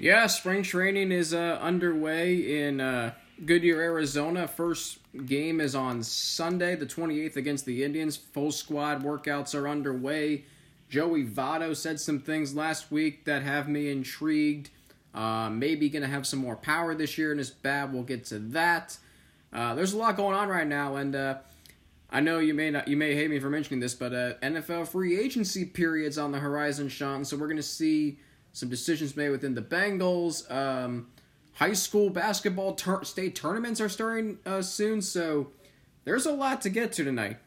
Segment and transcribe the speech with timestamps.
[0.00, 4.46] Yeah, spring training is uh, underway in uh, Goodyear, Arizona.
[4.46, 8.16] First game is on Sunday, the 28th, against the Indians.
[8.16, 10.44] Full squad workouts are underway.
[10.88, 14.70] Joey Votto said some things last week that have me intrigued.
[15.12, 17.92] Uh, maybe going to have some more power this year in his bat.
[17.92, 18.96] We'll get to that.
[19.52, 21.38] Uh, there's a lot going on right now, and uh,
[22.08, 24.86] I know you may not, you may hate me for mentioning this, but uh, NFL
[24.86, 27.24] free agency periods on the horizon, Sean.
[27.24, 28.18] So we're going to see
[28.58, 30.42] some decisions made within the Bengals.
[30.50, 31.06] Um,
[31.54, 35.54] high school basketball tur- state tournaments are starting uh, soon, so
[36.02, 37.38] there's a lot to get to tonight.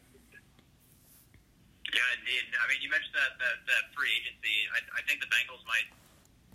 [1.91, 2.47] Yeah, indeed.
[2.55, 4.55] I mean, you mentioned that that, that free agency.
[4.71, 5.91] I, I think the Bengals might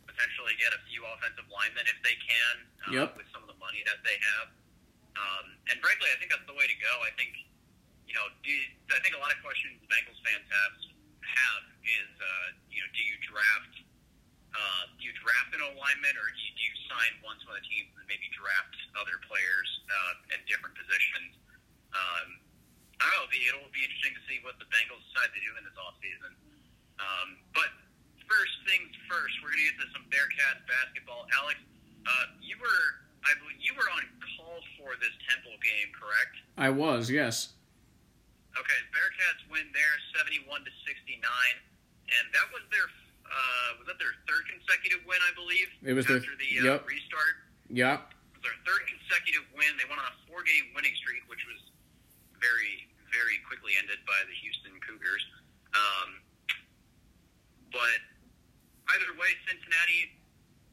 [0.08, 2.54] potentially get a few offensive linemen if they can,
[2.88, 3.20] uh, Yep.
[3.20, 4.48] with some of the money that they have.
[5.20, 6.92] Um, and frankly, I think that's the way to go.
[7.04, 7.36] I think,
[8.08, 8.52] you know, do
[8.96, 10.72] I think a lot of questions Bengals fans have
[11.28, 13.84] have is, uh, you know, do you draft,
[14.56, 17.60] uh, do you draft an lineman or do you, do you sign one to the
[17.68, 21.36] team and maybe draft other players uh, in different positions?
[21.92, 22.40] Um,
[22.96, 23.28] I don't know.
[23.28, 25.76] It'll be, it'll be interesting to see what the Bengals decide to do in this
[25.76, 26.32] offseason.
[26.96, 27.68] Um, but
[28.24, 31.28] first things first, we're going to get to some Bearcats basketball.
[31.36, 31.60] Alex,
[32.08, 34.06] uh, you were I believe you were on
[34.38, 36.34] call for this Temple game, correct?
[36.54, 37.58] I was, yes.
[38.54, 41.56] Okay, Bearcats win there, seventy-one to sixty-nine,
[42.06, 42.86] and that was their
[43.26, 45.68] uh, was that their third consecutive win, I believe.
[45.82, 46.86] It was their- after the uh, yep.
[46.86, 47.34] restart.
[47.68, 48.06] Yeah.
[48.06, 49.70] It was their third consecutive win.
[49.78, 51.60] They went on a four-game winning streak, which was
[52.38, 55.24] very, very quickly ended by the Houston Cougars.
[55.74, 56.22] Um,
[57.74, 58.00] but
[58.94, 60.14] either way, Cincinnati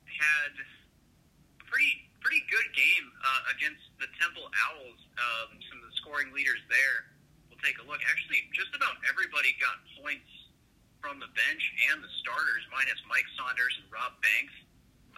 [0.05, 4.99] had a pretty, pretty good game uh, against the Temple Owls.
[5.17, 7.11] Um, some of the scoring leaders there.
[7.49, 7.99] We'll take a look.
[8.05, 10.29] Actually, just about everybody got points
[11.03, 14.55] from the bench and the starters, minus Mike Saunders and Rob Banks.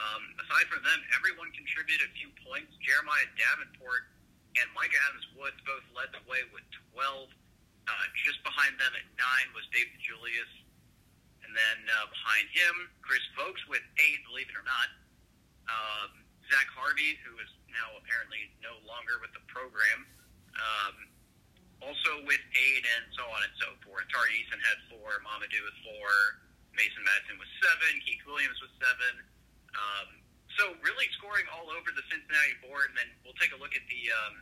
[0.01, 2.73] Um, aside from them, everyone contributed a few points.
[2.81, 4.09] Jeremiah Davenport
[4.57, 6.65] and Mika Adams Woods both led the way with
[6.97, 7.29] 12.
[7.85, 10.49] Uh, just behind them at nine was David Julius.
[11.45, 14.89] And then uh, behind him, Chris Vogt with eight, believe it or not.
[15.69, 16.09] Um,
[16.49, 20.09] Zach Harvey, who is now apparently no longer with the program,
[20.57, 20.95] um,
[21.83, 24.05] also with and so on and so forth.
[24.11, 26.11] Tari Eason had four, Mamoudou with four,
[26.75, 29.13] Mason Madsen with seven, Keith Williams with seven.
[29.75, 30.07] Um,
[30.55, 33.83] so really scoring all over the Cincinnati board, and then we'll take a look at
[33.91, 34.35] the um,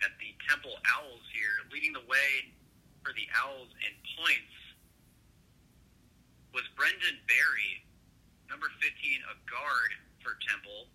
[0.00, 2.48] at the Temple Owls here, leading the way
[3.04, 4.56] for the Owls in points
[6.50, 7.84] was Brendan Barry,
[8.50, 8.90] number 15,
[9.30, 10.90] a guard for Temple,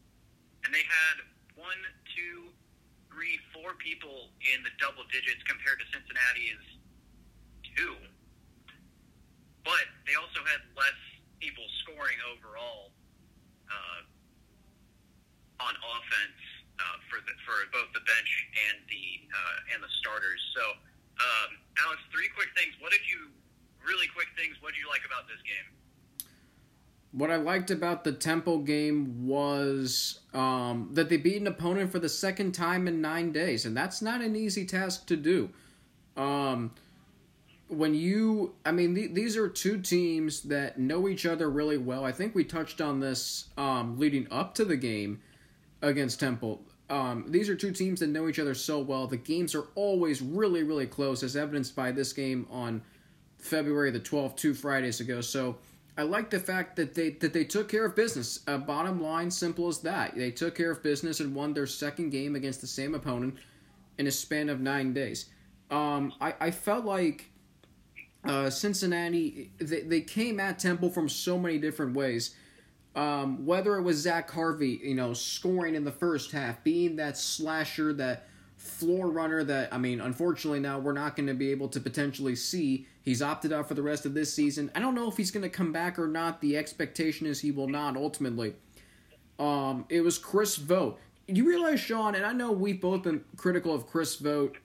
[0.67, 1.23] and they had
[1.55, 1.79] one,
[2.11, 2.51] two,
[3.15, 6.63] three, four people in the double digits compared to Cincinnati's
[7.63, 7.95] two.
[9.63, 10.99] But they also had less
[11.39, 12.91] people scoring overall
[13.71, 14.03] uh,
[15.63, 16.41] on offense
[16.75, 18.31] uh, for the, for both the bench
[18.67, 20.43] and the uh, and the starters.
[20.53, 20.75] So,
[21.17, 21.49] um,
[21.87, 22.75] Alex, three quick things.
[22.83, 23.31] What did you
[23.79, 24.59] really quick things?
[24.59, 25.71] What did you like about this game?
[27.15, 31.97] What I liked about the Temple game was um, that they beat an opponent for
[31.99, 35.49] the second time in nine days, and that's not an easy task to do.
[36.17, 36.71] Um,
[37.69, 42.03] when you, I mean, th- these are two teams that know each other really well.
[42.03, 45.21] I think we touched on this um, leading up to the game
[45.81, 46.63] against Temple.
[46.89, 49.07] Um, these are two teams that know each other so well.
[49.07, 52.81] The games are always really, really close, as evidenced by this game on
[53.37, 55.21] February the 12th, two Fridays ago.
[55.21, 55.57] So
[55.97, 58.41] I like the fact that they that they took care of business.
[58.47, 60.15] Uh, bottom line, simple as that.
[60.15, 63.35] They took care of business and won their second game against the same opponent
[63.97, 65.27] in a span of nine days.
[65.71, 67.31] Um, I, I felt like
[68.25, 72.35] uh, Cincinnati they, they came at Temple from so many different ways.
[72.95, 77.17] Um, whether it was Zach Harvey, you know, scoring in the first half, being that
[77.17, 81.67] slasher, that floor runner that I mean, unfortunately now we're not going to be able
[81.69, 82.87] to potentially see.
[83.01, 84.71] He's opted out for the rest of this season.
[84.75, 86.41] I don't know if he's going to come back or not.
[86.41, 88.55] The expectation is he will not ultimately.
[89.37, 90.99] Um, it was Chris Vogt.
[91.27, 94.57] You realize, Sean, and I know we've both been critical of Chris Vogt,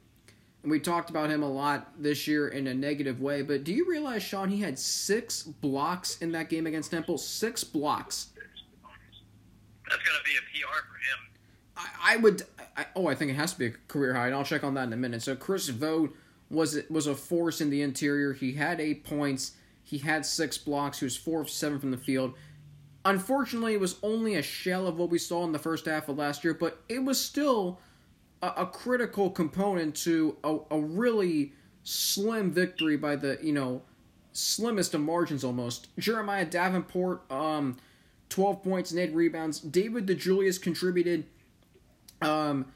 [0.63, 3.43] and we talked about him a lot this year in a negative way.
[3.43, 7.17] But do you realize, Sean, he had six blocks in that game against Temple?
[7.19, 8.29] Six blocks.
[9.89, 11.19] That's gonna be a PR for him.
[11.77, 12.43] I, I would.
[12.81, 14.73] I, oh, I think it has to be a career high, and I'll check on
[14.75, 15.23] that in a minute.
[15.23, 16.17] So Chris Vogt
[16.51, 18.33] was was a force in the interior.
[18.33, 19.53] He had eight points.
[19.85, 21.01] He had six blocks.
[21.01, 22.35] He was four of seven from the field.
[23.05, 26.19] Unfortunately, it was only a shell of what we saw in the first half of
[26.19, 27.81] last year, but it was still
[28.43, 31.53] a, a critical component to a, a really
[31.83, 33.83] slim victory by the you know
[34.33, 35.89] slimmest of margins almost.
[35.99, 37.77] Jeremiah Davenport, um,
[38.31, 39.61] twelve points and eight rebounds.
[39.61, 41.27] David DeJulius contributed
[42.21, 42.67] um,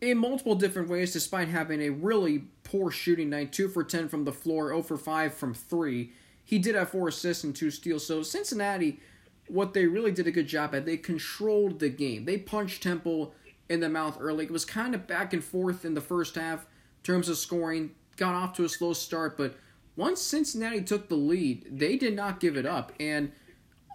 [0.00, 3.52] in multiple different ways, despite having a really poor shooting night.
[3.52, 6.12] Two for ten from the floor, 0 for five from three.
[6.44, 8.06] He did have four assists and two steals.
[8.06, 9.00] So Cincinnati,
[9.48, 12.24] what they really did a good job at, they controlled the game.
[12.24, 13.34] They punched Temple
[13.68, 14.44] in the mouth early.
[14.44, 17.90] It was kind of back and forth in the first half in terms of scoring.
[18.16, 19.56] Got off to a slow start, but
[19.94, 22.92] once Cincinnati took the lead, they did not give it up.
[22.98, 23.32] And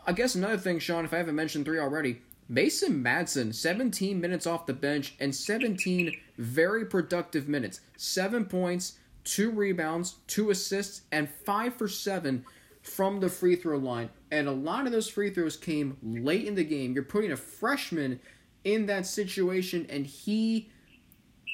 [0.06, 4.46] I guess another thing, Sean, if I haven't mentioned three already, Mason Madsen, 17 minutes
[4.46, 7.82] off the bench and 17 very productive minutes.
[7.98, 12.46] Seven points, two rebounds, two assists, and five for seven
[12.82, 14.10] from the free throw line.
[14.32, 16.94] And a lot of those free throws came late in the game.
[16.94, 18.20] You're putting a freshman
[18.64, 20.70] in that situation, and he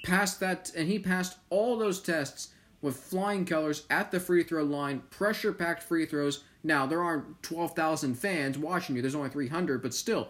[0.03, 2.49] passed that, and he passed all those tests
[2.81, 6.43] with flying colors at the free throw line, pressure packed free throws.
[6.63, 10.29] Now, there aren't 12,000 fans watching you, there's only 300, but still,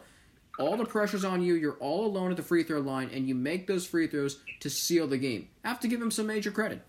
[0.60, 1.56] all the pressure's on you.
[1.56, 4.70] You're all alone at the free throw line, and you make those free throws to
[4.70, 5.48] seal the game.
[5.64, 6.84] I have to give him some major credit.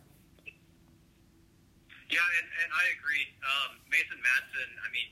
[2.11, 3.25] Yeah, and, and I agree.
[3.39, 5.09] Um, Mason Madsen, I mean,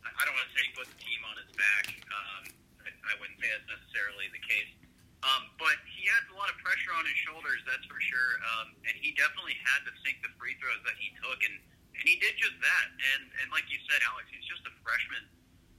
[0.00, 1.84] I don't want to say he put the team on his back.
[2.08, 2.42] Um,
[2.80, 4.72] I, I wouldn't say that's necessarily the case.
[5.20, 8.40] Um, but he has a lot of pressure on his shoulders, that's for sure.
[8.56, 11.56] Um, and he definitely had to sink the free throws that he took, and,
[12.00, 12.86] and he did just that.
[12.96, 15.28] And, and like you said, Alex, he's just a freshman.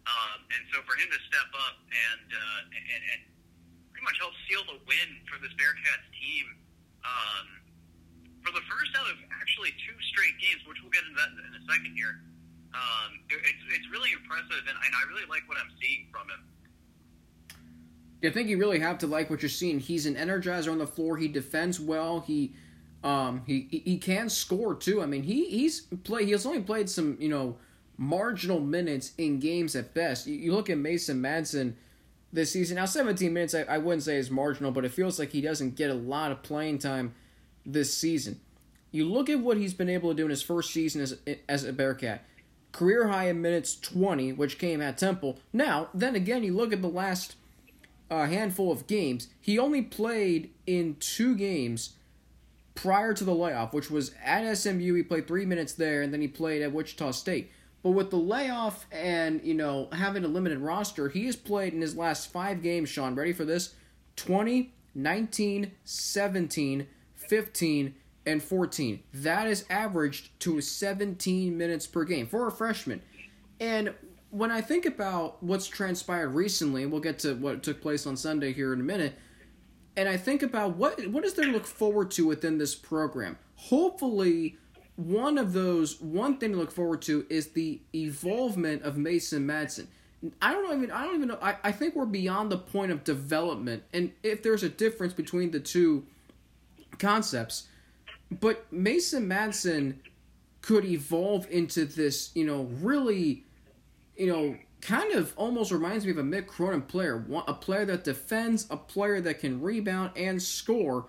[0.07, 3.19] Um, and so for him to step up and, uh, and, and
[3.92, 6.45] pretty much help seal the win for this Bearcats team
[7.04, 7.45] um,
[8.39, 11.54] for the first out of actually two straight games, which we'll get into that in
[11.59, 12.24] a second here.
[12.71, 16.31] Um, it, it's, it's really impressive, and, and I really like what I'm seeing from
[16.31, 16.42] him.
[18.24, 19.80] I think you really have to like what you're seeing.
[19.80, 21.18] He's an energizer on the floor.
[21.18, 22.21] He defends well.
[22.21, 22.56] He
[23.03, 25.03] um, he he can score too.
[25.03, 26.25] I mean, he he's play.
[26.25, 27.57] He's only played some you know
[27.98, 30.28] marginal minutes in games at best.
[30.28, 31.74] You, look at Mason Madsen
[32.32, 32.76] this season.
[32.76, 35.76] Now, 17 minutes I, I wouldn't say is marginal, but it feels like he doesn't
[35.76, 37.14] get a lot of playing time
[37.66, 38.40] this season.
[38.92, 41.18] You look at what he's been able to do in his first season as
[41.50, 42.24] as a Bearcat.
[42.72, 45.40] Career high in minutes 20, which came at Temple.
[45.52, 47.36] Now, then again, you look at the last
[48.10, 49.30] uh, handful of games.
[49.42, 51.96] He only played in two games
[52.76, 54.94] prior to the layoff, which was at SMU.
[54.94, 57.52] He played three minutes there, and then he played at Wichita State.
[57.83, 61.81] But with the layoff and, you know, having a limited roster, he has played in
[61.81, 63.75] his last five games, Sean, ready for this?
[64.15, 67.95] 20, 19, 17, 15,
[68.25, 69.03] and 14.
[69.13, 73.01] That is averaged to 17 minutes per game for a freshman.
[73.59, 73.93] And
[74.29, 78.53] when I think about what's transpired recently, we'll get to what took place on Sunday
[78.53, 79.17] here in a minute,
[79.96, 83.38] and I think about what what does there look forward to within this program?
[83.55, 84.57] Hopefully,
[84.98, 89.88] one of those one thing to look forward to is the evolvement of Mason Madsen.
[90.42, 93.04] I don't even I don't even know I, I think we're beyond the point of
[93.04, 96.06] development and if there's a difference between the two
[96.98, 97.68] concepts.
[98.30, 99.98] But Mason Madsen
[100.62, 103.46] could evolve into this, you know, really,
[104.18, 108.04] you know, kind of almost reminds me of a Mick Cronin player, a player that
[108.04, 111.06] defends, a player that can rebound and score.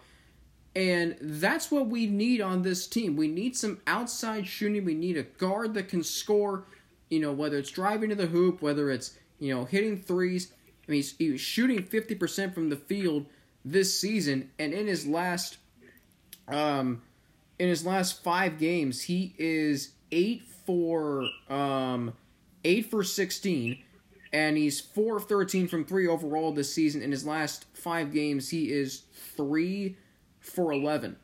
[0.78, 3.16] And that's what we need on this team.
[3.16, 4.84] We need some outside shooting.
[4.84, 6.66] We need a guard that can score,
[7.10, 10.52] you know, whether it's driving to the hoop, whether it's, you know, hitting threes.
[10.86, 13.26] I mean, he was shooting 50% from the field
[13.64, 14.52] this season.
[14.56, 15.58] And in his last
[16.46, 17.02] um,
[17.58, 22.14] in his last five games, he is eight for um,
[22.62, 23.82] eight for sixteen,
[24.32, 27.02] and he's four of thirteen from three overall this season.
[27.02, 29.02] In his last five games, he is
[29.36, 29.96] three
[30.48, 31.16] for eleven.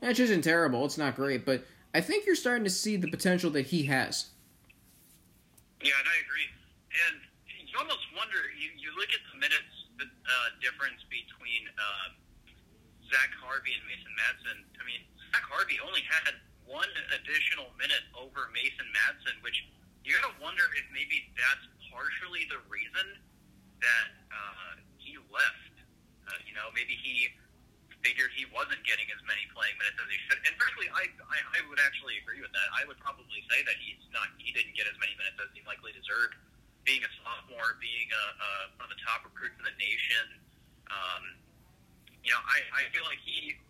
[0.00, 0.84] That isn't terrible.
[0.84, 4.30] It's not great, but I think you're starting to see the potential that he has.
[5.82, 6.48] Yeah, and I agree.
[7.08, 7.16] And
[7.66, 8.38] you almost wonder.
[8.54, 12.14] You, you look at the minutes uh, difference between uh,
[13.10, 14.58] Zach Harvey and Mason Madsen.
[14.78, 15.02] I mean,
[15.34, 19.56] Zach Harvey only had one additional minute over Mason Madsen, which
[20.04, 23.18] you gotta wonder if maybe that's partially the reason
[23.80, 25.74] that uh, he left.
[26.28, 27.32] Uh, you know, maybe he
[28.08, 30.40] figured he wasn't getting as many playing minutes as he should.
[30.48, 32.68] And frankly, I, I I would actually agree with that.
[32.72, 35.60] I would probably say that he's not he didn't get as many minutes as he
[35.68, 36.40] likely deserved,
[36.88, 38.48] being a sophomore being a, a,
[38.80, 40.40] one of the top recruits in the nation.
[40.88, 41.36] Um,
[42.24, 43.60] you know, I, I feel like he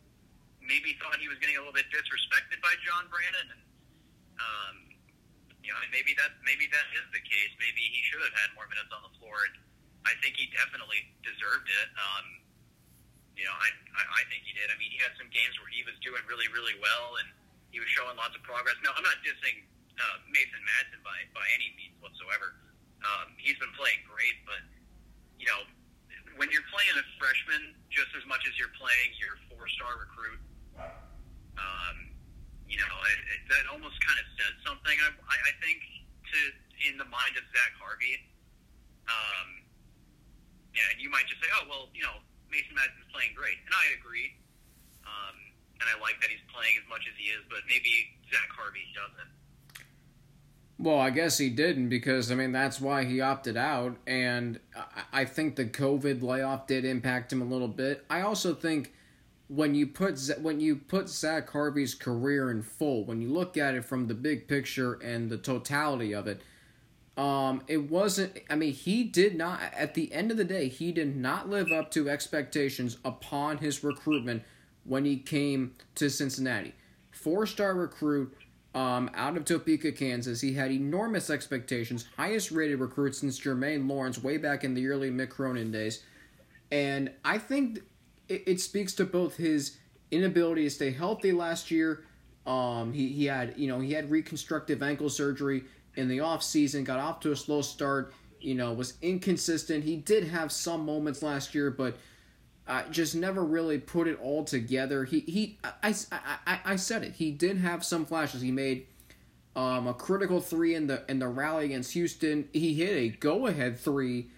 [0.63, 3.63] maybe thought he was getting a little bit disrespected by John Brannen, and
[4.39, 4.75] um,
[5.67, 7.51] you know, maybe that maybe that is the case.
[7.59, 9.59] Maybe he should have had more minutes on the floor, and
[10.07, 11.89] I think he definitely deserved it.
[11.99, 12.27] Um,
[13.39, 14.67] you know, I, I I think he did.
[14.67, 17.31] I mean, he had some games where he was doing really really well, and
[17.71, 18.75] he was showing lots of progress.
[18.83, 19.63] No, I'm not dissing
[19.95, 22.59] uh, Mason Madsen by by any means whatsoever.
[23.07, 24.59] Um, he's been playing great, but
[25.39, 25.63] you know,
[26.35, 30.43] when you're playing a freshman just as much as you're playing your four star recruit,
[31.55, 31.97] um,
[32.67, 34.97] you know, it, it, that almost kind of says something.
[34.99, 35.79] I, I, I think
[36.35, 36.39] to
[36.91, 38.19] in the mind of Zach Harvey.
[39.09, 39.63] Um,
[40.77, 43.75] yeah, and you might just say, oh well, you know, Mason Madsen's playing great, and
[43.75, 44.35] I agree.
[45.05, 45.37] Um,
[45.81, 47.91] and I like that he's playing as much as he is, but maybe
[48.31, 49.33] Zach Harvey doesn't.
[50.79, 54.61] Well, I guess he didn't because I mean that's why he opted out, and
[55.13, 58.05] I think the COVID layoff did impact him a little bit.
[58.09, 58.93] I also think
[59.49, 63.75] when you put when you put Zach Harvey's career in full, when you look at
[63.75, 66.43] it from the big picture and the totality of it,
[67.19, 68.39] um, it wasn't.
[68.49, 69.61] I mean, he did not.
[69.77, 73.83] At the end of the day, he did not live up to expectations upon his
[73.83, 74.45] recruitment
[74.85, 76.75] when he came to Cincinnati.
[77.11, 78.33] Four star recruit
[78.73, 80.41] um, out of Topeka, Kansas.
[80.41, 85.11] He had enormous expectations, highest rated recruit since Jermaine Lawrence way back in the early
[85.11, 86.05] Mick Cronin days.
[86.71, 87.81] And I think
[88.29, 89.77] it, it speaks to both his
[90.13, 92.05] inability to stay healthy last year.
[92.47, 95.65] Um, he, he had, you know, he had reconstructive ankle surgery
[95.99, 99.85] in the off season, got off to a slow start, you know, was inconsistent.
[99.85, 101.97] He did have some moments last year, but
[102.69, 105.05] uh, just never really put it all together.
[105.05, 107.15] He he I, I, I, I said it.
[107.15, 108.41] He did have some flashes.
[108.41, 108.87] He made
[109.57, 112.49] um, a critical three in the in the rally against Houston.
[112.53, 114.31] He hit a go ahead three,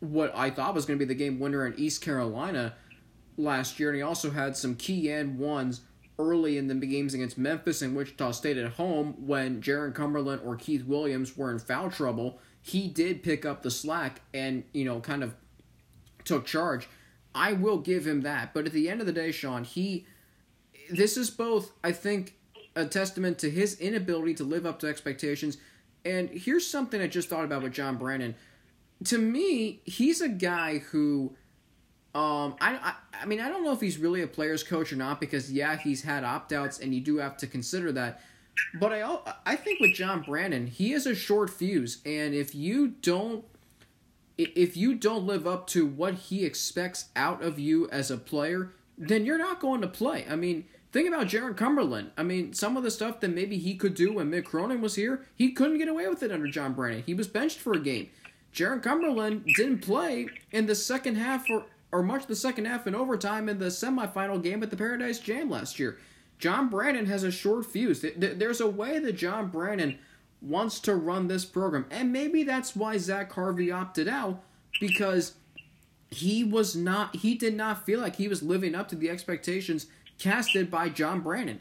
[0.00, 2.74] what I thought was going to be the game winner in East Carolina
[3.38, 5.80] last year, and he also had some key and ones
[6.18, 10.56] early in the games against Memphis and Wichita State at home when Jarron Cumberland or
[10.56, 12.38] Keith Williams were in foul trouble.
[12.60, 15.34] He did pick up the slack and you know kind of
[16.24, 16.88] took charge.
[17.34, 18.52] I will give him that.
[18.52, 20.06] But at the end of the day, Sean, he
[20.90, 22.34] this is both, I think,
[22.74, 25.58] a testament to his inability to live up to expectations.
[26.04, 28.34] And here's something I just thought about with John Brannen.
[29.04, 31.34] To me, he's a guy who
[32.14, 34.96] um, I, I, I mean, I don't know if he's really a player's coach or
[34.96, 38.20] not because yeah, he's had opt outs, and you do have to consider that.
[38.74, 42.88] But I, I think with John Brannen, he is a short fuse, and if you
[42.88, 43.44] don't
[44.38, 48.72] if you don't live up to what he expects out of you as a player,
[48.96, 50.24] then you're not going to play.
[50.30, 52.12] I mean, think about Jarron Cumberland.
[52.16, 54.94] I mean, some of the stuff that maybe he could do when Mick Cronin was
[54.94, 57.02] here, he couldn't get away with it under John Brannen.
[57.04, 58.10] He was benched for a game.
[58.54, 62.94] Jarron Cumberland didn't play in the second half or, or much the second half in
[62.94, 65.98] overtime in the semifinal game at the Paradise Jam last year.
[66.38, 68.04] John Brannen has a short fuse.
[68.16, 69.98] There's a way that John Brannen
[70.40, 71.86] wants to run this program.
[71.90, 74.42] And maybe that's why Zach Harvey opted out
[74.80, 75.34] because
[76.10, 79.86] he was not he did not feel like he was living up to the expectations
[80.18, 81.60] casted by John Brannen.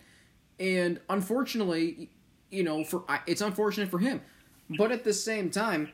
[0.60, 2.10] And unfortunately,
[2.50, 4.22] you know, for it's unfortunate for him.
[4.78, 5.92] But at the same time,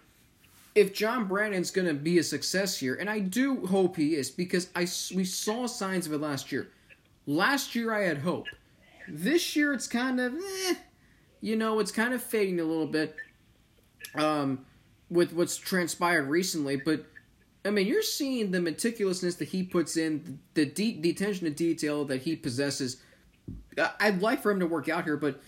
[0.76, 4.32] if John Brannen's going to be a success here, and I do hope he is
[4.32, 4.82] because I
[5.16, 6.70] we saw signs of it last year.
[7.26, 8.48] Last year I had hope.
[9.08, 10.76] This year it's kind of eh,
[11.42, 13.16] you know, it's kind of fading a little bit
[14.16, 14.66] um,
[15.10, 16.78] with what's transpired recently.
[16.78, 17.06] But
[17.66, 21.52] I mean, you're seeing the meticulousness that he puts in, the de- the attention to
[21.52, 22.98] detail that he possesses.
[24.00, 25.42] I'd like for him to work out here, but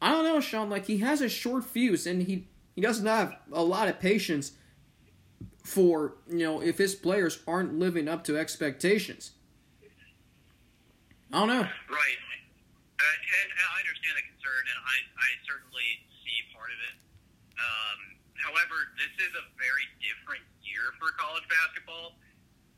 [0.00, 0.68] I don't know, Sean.
[0.68, 4.52] Like he has a short fuse, and he he doesn't have a lot of patience
[5.64, 9.32] for you know if his players aren't living up to expectations.
[11.32, 11.66] I don't know.
[11.90, 12.20] Right.
[12.94, 15.88] Uh, and I understand the concern, and I, I certainly
[16.22, 16.96] see part of it.
[17.58, 17.98] Um,
[18.38, 22.14] however, this is a very different year for college basketball.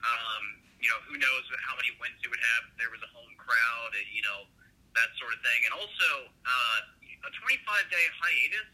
[0.00, 0.42] Um,
[0.80, 3.34] you know, who knows how many wins it would have if there was a home
[3.36, 4.48] crowd, and, you know,
[4.96, 5.60] that sort of thing.
[5.68, 7.60] And also, uh, a 25
[7.92, 8.72] day hiatus,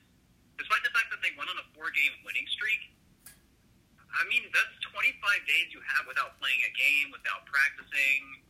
[0.63, 2.93] despite the fact that they went on a four game winning streak.
[4.13, 5.17] I mean, that's 25
[5.49, 8.43] days you have without playing a game, without practicing,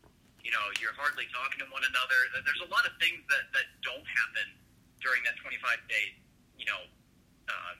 [0.43, 2.19] you know, you're hardly talking to one another.
[2.43, 4.59] There's a lot of things that, that don't happen
[4.99, 6.19] during that 25 day,
[6.59, 6.83] you know,
[7.47, 7.75] uh,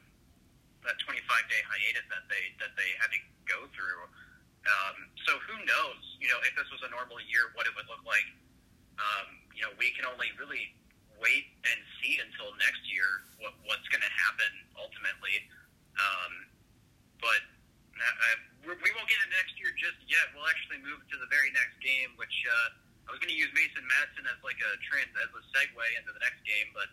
[0.87, 1.19] that 25
[1.51, 4.03] day hiatus that they that they had to go through.
[4.63, 7.87] Um, so who knows, you know, if this was a normal year, what it would
[7.91, 8.27] look like.
[8.99, 10.71] Um, you know, we can only really
[11.19, 15.51] wait and see until next year what what's going to happen ultimately.
[15.99, 16.33] Um,
[17.19, 17.43] but
[18.03, 20.31] uh, we won't get into next year just yet.
[20.35, 23.51] We'll actually move to the very next game, which uh, I was going to use
[23.55, 26.91] Mason Madsen as like a trans as a segue into the next game, but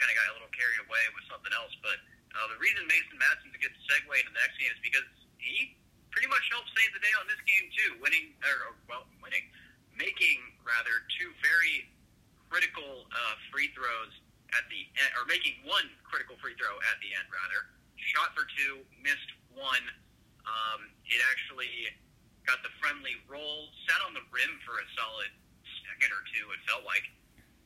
[0.00, 1.72] kind of got a little carried away with something else.
[1.84, 2.00] But
[2.32, 5.76] uh, the reason Mason Madsen's a good segue into the next game is because he
[6.08, 9.44] pretty much helped save the day on this game too, winning or well, winning,
[9.94, 11.86] making rather two very
[12.48, 14.12] critical uh, free throws
[14.56, 17.70] at the end, or making one critical free throw at the end rather.
[18.16, 19.84] Shot for two, missed one
[20.46, 21.70] um, it actually
[22.46, 25.30] got the friendly roll, sat on the rim for a solid
[25.86, 27.04] second or two, it felt like,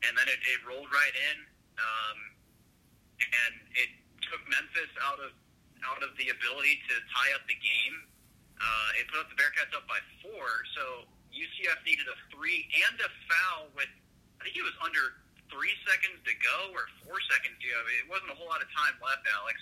[0.05, 1.39] and then it, it rolled right in,
[1.79, 2.19] um,
[3.23, 3.91] and it
[4.27, 5.33] took Memphis out of
[5.85, 7.97] out of the ability to tie up the game.
[8.57, 12.97] Uh, it put up the Bearcats up by four, so UCF needed a three and
[13.05, 13.91] a foul with
[14.41, 15.21] I think it was under
[15.53, 17.79] three seconds to go or four seconds to go.
[18.01, 19.57] It wasn't a whole lot of time left, Alex.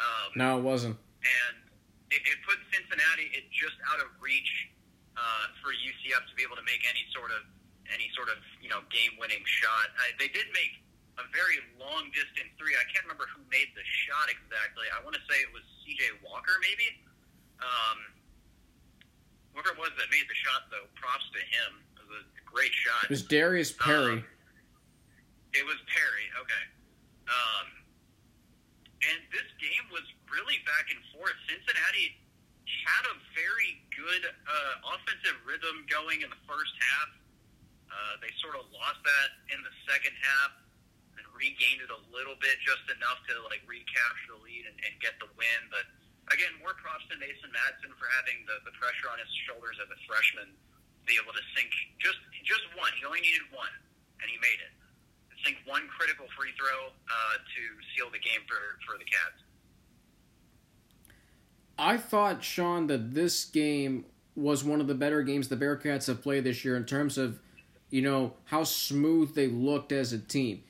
[0.00, 0.96] Um, no, it wasn't.
[1.20, 1.67] And
[2.10, 4.70] it, it put Cincinnati it just out of reach
[5.16, 7.44] uh, for UCF to be able to make any sort of
[7.92, 9.92] any sort of you know game winning shot.
[10.00, 10.80] I, they did make
[11.18, 12.72] a very long distance three.
[12.78, 14.86] I can't remember who made the shot exactly.
[14.94, 16.22] I want to say it was C.J.
[16.22, 17.02] Walker, maybe.
[17.58, 17.98] Um,
[19.50, 21.82] whoever it was that made the shot, though, props to him.
[21.98, 23.10] It was a great shot.
[23.10, 24.22] It was Darius Perry.
[24.22, 24.30] Um,
[25.58, 26.26] it was Perry.
[26.38, 26.64] Okay.
[27.26, 27.66] Um,
[29.04, 31.34] and this game was really back and forth.
[31.46, 32.18] Cincinnati
[32.66, 37.10] had a very good uh, offensive rhythm going in the first half.
[37.88, 40.52] Uh, they sort of lost that in the second half
[41.16, 44.92] and regained it a little bit, just enough to like recapture the lead and, and
[45.00, 45.60] get the win.
[45.72, 45.88] But
[46.34, 49.88] again, more props to Mason Madsen for having the, the pressure on his shoulders as
[49.88, 52.92] a freshman, to be able to sink just just one.
[53.00, 53.72] He only needed one,
[54.20, 54.72] and he made it.
[55.44, 57.62] Sink one critical free throw uh, to
[57.94, 59.42] seal the game for for the Cats.
[61.80, 66.22] I thought, Sean, that this game was one of the better games the Bearcats have
[66.22, 67.40] played this year in terms of
[67.90, 70.62] you know, how smooth they looked as a team.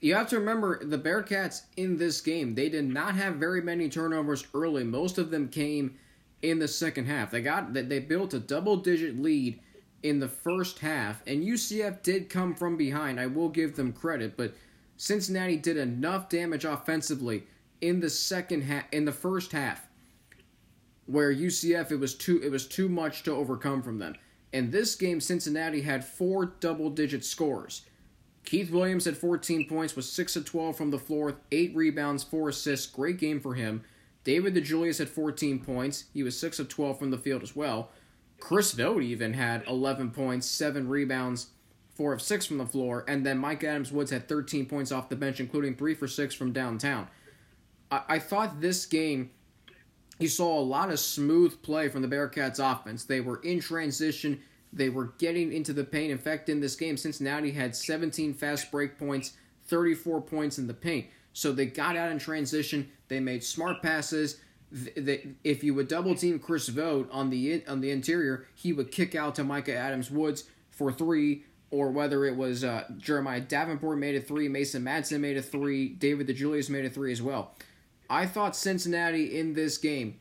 [0.00, 3.88] You have to remember the Bearcats in this game, they did not have very many
[3.88, 4.84] turnovers early.
[4.84, 5.98] Most of them came
[6.42, 7.30] in the second half.
[7.30, 9.60] They got they built a double digit lead
[10.08, 13.18] in the first half, and UCF did come from behind.
[13.18, 14.54] I will give them credit, but
[14.96, 17.44] Cincinnati did enough damage offensively
[17.80, 19.86] in the second half in the first half
[21.06, 24.14] where UCF it was too it was too much to overcome from them.
[24.52, 27.82] In this game, Cincinnati had four double digit scores.
[28.44, 32.50] Keith Williams had 14 points, was 6 of 12 from the floor, 8 rebounds, 4
[32.50, 32.86] assists.
[32.86, 33.82] Great game for him.
[34.22, 36.04] David DeJulius had 14 points.
[36.14, 37.90] He was 6 of 12 from the field as well.
[38.38, 41.48] Chris Vogt even had 11 points, 7 rebounds,
[41.94, 43.04] 4 of 6 from the floor.
[43.08, 46.34] And then Mike Adams Woods had 13 points off the bench, including 3 for 6
[46.34, 47.08] from downtown.
[47.90, 49.30] I, I thought this game
[50.18, 53.04] you saw a lot of smooth play from the Bearcats offense.
[53.04, 54.40] They were in transition.
[54.72, 56.10] They were getting into the paint.
[56.10, 59.32] In fact, in this game, Cincinnati had 17 fast break points,
[59.66, 61.06] 34 points in the paint.
[61.32, 62.90] So they got out in transition.
[63.08, 64.40] They made smart passes.
[65.44, 69.14] If you would double team Chris Vogt on the on the interior, he would kick
[69.14, 74.14] out to Mika Adams Woods for three, or whether it was uh, Jeremiah Davenport made
[74.14, 77.54] a three, Mason Madsen made a three, David DeJulius made a three as well.
[78.08, 80.20] I thought Cincinnati in this game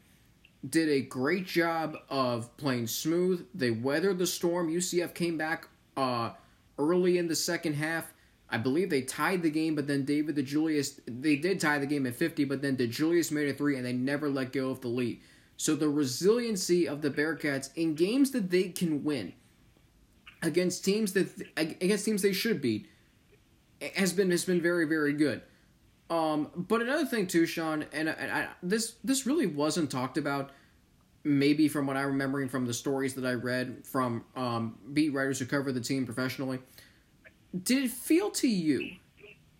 [0.67, 3.45] did a great job of playing smooth.
[3.53, 4.71] They weathered the storm.
[4.71, 6.31] UCF came back uh,
[6.79, 8.11] early in the second half.
[8.55, 12.05] I believe they tied the game, but then David DeJulius they did tie the game
[12.05, 14.87] at 50, but then DeJulius made a three and they never let go of the
[14.87, 15.19] lead.
[15.57, 19.33] So the resiliency of the Bearcats in games that they can win
[20.41, 22.87] against teams that against teams they should beat
[23.97, 25.41] has been has been very very good.
[26.09, 30.51] Um, but another thing too, Sean, and, and I, this this really wasn't talked about.
[31.25, 35.39] Maybe from what I'm remembering from the stories that I read from um, beat writers
[35.39, 36.59] who cover the team professionally,
[37.63, 38.95] did it feel to you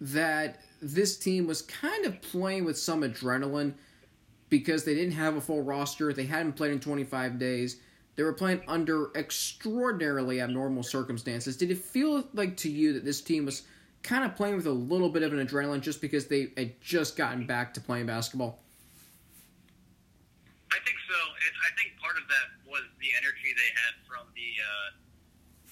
[0.01, 3.73] that this team was kind of playing with some adrenaline
[4.49, 7.77] because they didn't have a full roster, they hadn't played in 25 days,
[8.15, 11.57] they were playing under extraordinarily abnormal circumstances.
[11.57, 13.63] Did it feel like to you that this team was
[14.03, 17.17] kind of playing with a little bit of an adrenaline just because they had just
[17.17, 18.59] gotten back to playing basketball?
[20.71, 21.15] I think so.
[21.15, 25.04] I think part of that was the energy they had from the uh,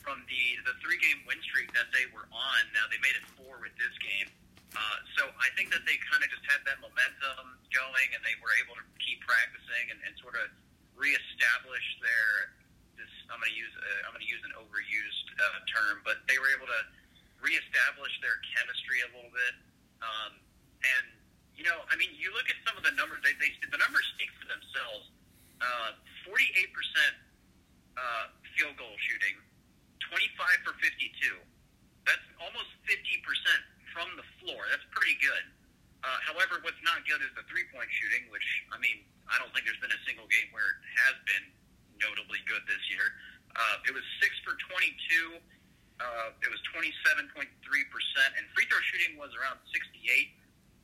[0.03, 2.61] from the the three game win streak that they were on.
[2.75, 4.29] Now they made it four with this game.
[4.73, 8.33] Uh, so I think that they kind of just had that momentum going, and they
[8.41, 10.49] were able to keep practicing and, and sort of
[10.97, 12.57] reestablish their.
[12.97, 16.25] This I'm going to use uh, I'm going to use an overused uh, term, but
[16.29, 16.81] they were able to
[17.41, 19.53] reestablish their chemistry a little bit.
[20.01, 20.31] Um,
[20.83, 21.05] and
[21.53, 24.05] you know, I mean, you look at some of the numbers; they, they the numbers
[24.17, 25.13] speak for themselves.
[25.61, 27.13] Uh, forty-eight percent
[27.93, 29.37] uh, field goal shooting,
[30.13, 31.09] 25 for 52.
[32.05, 32.93] That's almost 50%
[33.89, 34.61] from the floor.
[34.69, 35.41] That's pretty good.
[36.05, 39.49] Uh, however, what's not good is the three point shooting, which, I mean, I don't
[39.57, 41.45] think there's been a single game where it has been
[41.97, 43.09] notably good this year.
[43.57, 45.41] Uh, it was 6 for 22.
[45.97, 47.49] Uh, it was 27.3%,
[48.37, 49.97] and free throw shooting was around 68.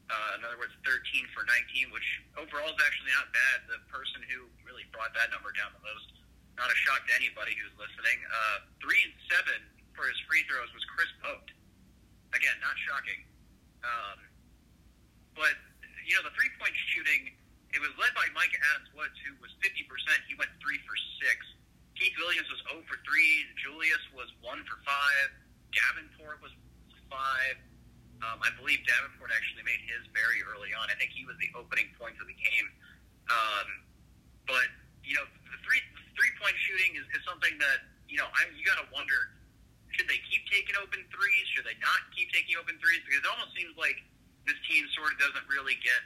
[0.09, 0.97] Uh, in other words, 13
[1.37, 3.69] for 19, which overall is actually not bad.
[3.69, 6.18] The person who really brought that number down the most
[6.59, 8.19] not a shock to anybody who's listening.
[8.27, 9.59] Uh, three and seven
[9.95, 11.55] for his free throws was Chris Vogt.
[12.35, 13.23] Again, not shocking.
[13.81, 14.19] Um,
[15.39, 15.55] but
[16.03, 17.31] you know, the three point shooting,
[17.71, 19.87] it was led by Mike Adams Woods, who was 50%.
[20.27, 21.37] He went three for six.
[21.95, 23.47] Keith Williams was 0 for three.
[23.59, 25.27] Julius was one for five.
[25.71, 26.51] Davenport was
[27.07, 27.55] five.
[28.19, 30.91] Um, I believe Davenport actually made his very early on.
[30.91, 32.67] I think he was the opening point of the game.
[33.31, 33.67] Um,
[34.43, 34.67] but
[35.09, 35.81] you know, the three
[36.13, 39.33] three point shooting is, is something that you know I'm you got to wonder:
[39.97, 41.45] should they keep taking open threes?
[41.57, 43.01] Should they not keep taking open threes?
[43.01, 43.97] Because it almost seems like
[44.45, 46.01] this team sort of doesn't really get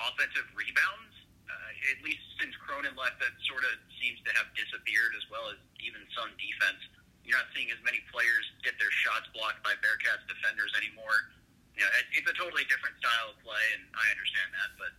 [0.00, 1.12] offensive rebounds.
[1.46, 5.46] Uh, at least since Cronin left, that sort of seems to have disappeared, as well
[5.52, 6.80] as even some defense.
[7.22, 11.30] You're not seeing as many players get their shots blocked by Bearcats defenders anymore.
[11.78, 14.90] You know, it, it's a totally different style of play, and I understand that, but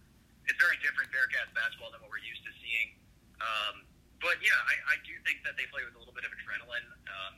[0.47, 2.95] it's very different Bearcats basketball than what we're used to seeing.
[3.39, 3.85] Um,
[4.21, 6.87] but yeah, I, I do think that they play with a little bit of adrenaline.
[7.05, 7.33] Um,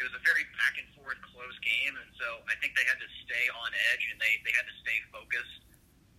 [0.00, 2.98] it was a very back and forth close game, and so I think they had
[2.98, 5.62] to stay on edge and they, they had to stay focused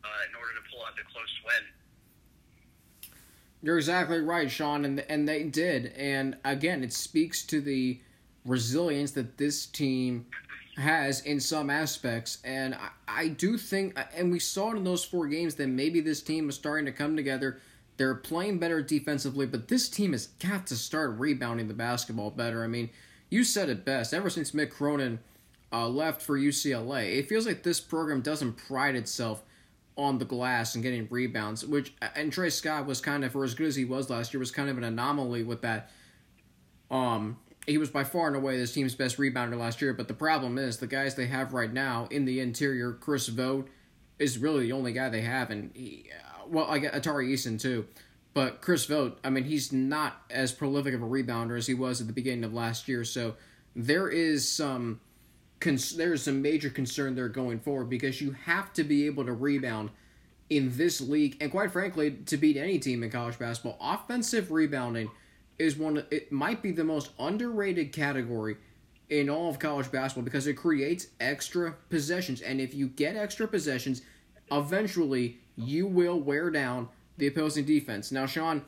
[0.08, 1.64] uh, in order to pull out the close win.
[3.64, 5.94] You're exactly right, Sean, and and they did.
[5.96, 8.00] And again, it speaks to the
[8.46, 10.26] resilience that this team
[10.76, 12.40] has in some aspects.
[12.44, 16.02] And I, I do think, and we saw it in those four games, that maybe
[16.02, 17.62] this team is starting to come together.
[17.98, 22.64] They're playing better defensively, but this team has got to start rebounding the basketball better.
[22.64, 22.90] I mean,
[23.30, 24.14] you said it best.
[24.14, 25.20] Ever since Mick Cronin
[25.72, 29.44] uh, left for UCLA, it feels like this program doesn't pride itself
[29.96, 31.66] on the glass and getting rebounds.
[31.66, 34.40] Which and Tre Scott was kind of, for as good as he was last year,
[34.40, 35.92] was kind of an anomaly with that.
[36.90, 39.94] Um, he was by far and away this team's best rebounder last year.
[39.94, 43.70] But the problem is the guys they have right now in the interior, Chris Vogt
[44.20, 47.60] is really the only guy they have, and he, uh, well, I get Atari Eason
[47.60, 47.86] too.
[48.34, 52.02] But Chris Vogt, I mean, he's not as prolific of a rebounder as he was
[52.02, 53.04] at the beginning of last year.
[53.04, 53.36] So
[53.76, 55.00] there is some
[55.96, 59.92] there's some major concern there going forward because you have to be able to rebound
[60.50, 65.10] in this league, and quite frankly, to beat any team in college basketball, offensive rebounding
[65.58, 66.06] is one.
[66.12, 68.58] It might be the most underrated category
[69.14, 73.48] in all of college basketball because it creates extra possessions, and if you get extra
[73.48, 74.02] possessions,
[74.52, 78.12] eventually you will wear down the opposing defense.
[78.12, 78.64] Now, Sean,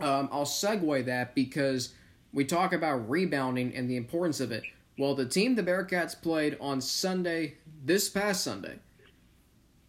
[0.00, 1.94] um, I'll segue that because
[2.32, 4.64] we talk about rebounding and the importance of it.
[4.98, 7.54] Well, the team the Bearcats played on Sunday,
[7.84, 8.80] this past Sunday,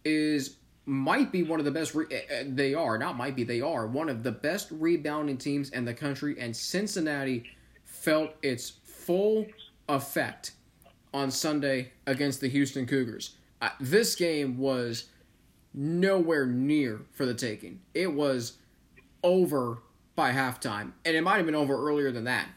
[0.04, 1.92] is might be one of the best.
[1.96, 3.42] Re- eh, eh, they are not might be.
[3.42, 7.50] They are one of the best rebounding teams in the country, and Cincinnati
[7.84, 9.46] felt its full
[9.88, 10.52] effect
[11.12, 13.36] on Sunday against the Houston Cougars.
[13.60, 15.06] Uh, this game was
[15.74, 17.80] nowhere near for the taking.
[17.94, 18.58] It was
[19.22, 19.78] over
[20.14, 22.48] by halftime, and it might have been over earlier than that.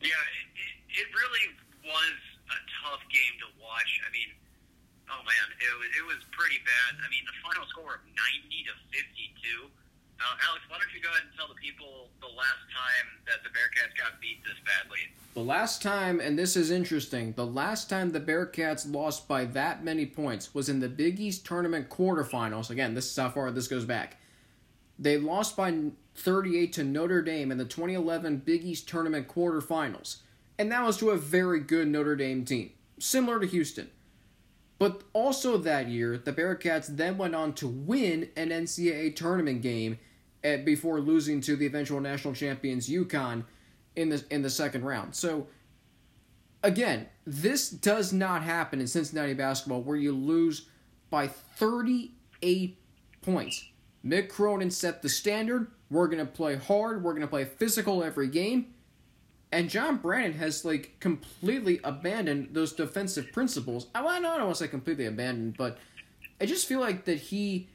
[0.00, 1.46] Yeah, it, it really
[1.84, 2.18] was
[2.50, 3.90] a tough game to watch.
[4.06, 4.30] I mean,
[5.10, 6.98] oh man, it was it was pretty bad.
[7.02, 9.70] I mean, the final score of ninety to fifty two.
[10.20, 13.42] Uh, Alex, why don't you go ahead and tell the people the last time that
[13.44, 14.98] the Bearcats got beat this badly?
[15.34, 19.84] The last time, and this is interesting, the last time the Bearcats lost by that
[19.84, 22.70] many points was in the Big East tournament quarterfinals.
[22.70, 24.16] Again, this is how far this goes back.
[24.98, 25.72] They lost by
[26.16, 30.16] 38 to Notre Dame in the 2011 Big East tournament quarterfinals.
[30.58, 33.90] And that was to a very good Notre Dame team, similar to Houston.
[34.80, 39.98] But also that year, the Bearcats then went on to win an NCAA tournament game
[40.44, 43.44] at, before losing to the eventual national champions UConn
[43.96, 45.14] in the in the second round.
[45.14, 45.46] So
[46.62, 50.68] again, this does not happen in Cincinnati basketball where you lose
[51.10, 52.78] by 38
[53.22, 53.64] points.
[54.04, 55.70] Mick Cronin set the standard.
[55.90, 57.02] We're going to play hard.
[57.02, 58.74] We're going to play physical every game.
[59.50, 63.86] And John Brannen has like completely abandoned those defensive principles.
[63.94, 65.78] I don't want to say completely abandoned, but
[66.40, 67.68] I just feel like that he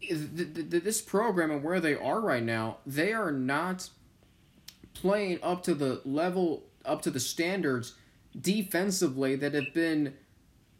[0.00, 3.90] this program and where they are right now, they are not
[4.92, 7.94] playing up to the level, up to the standards
[8.38, 10.14] defensively that have been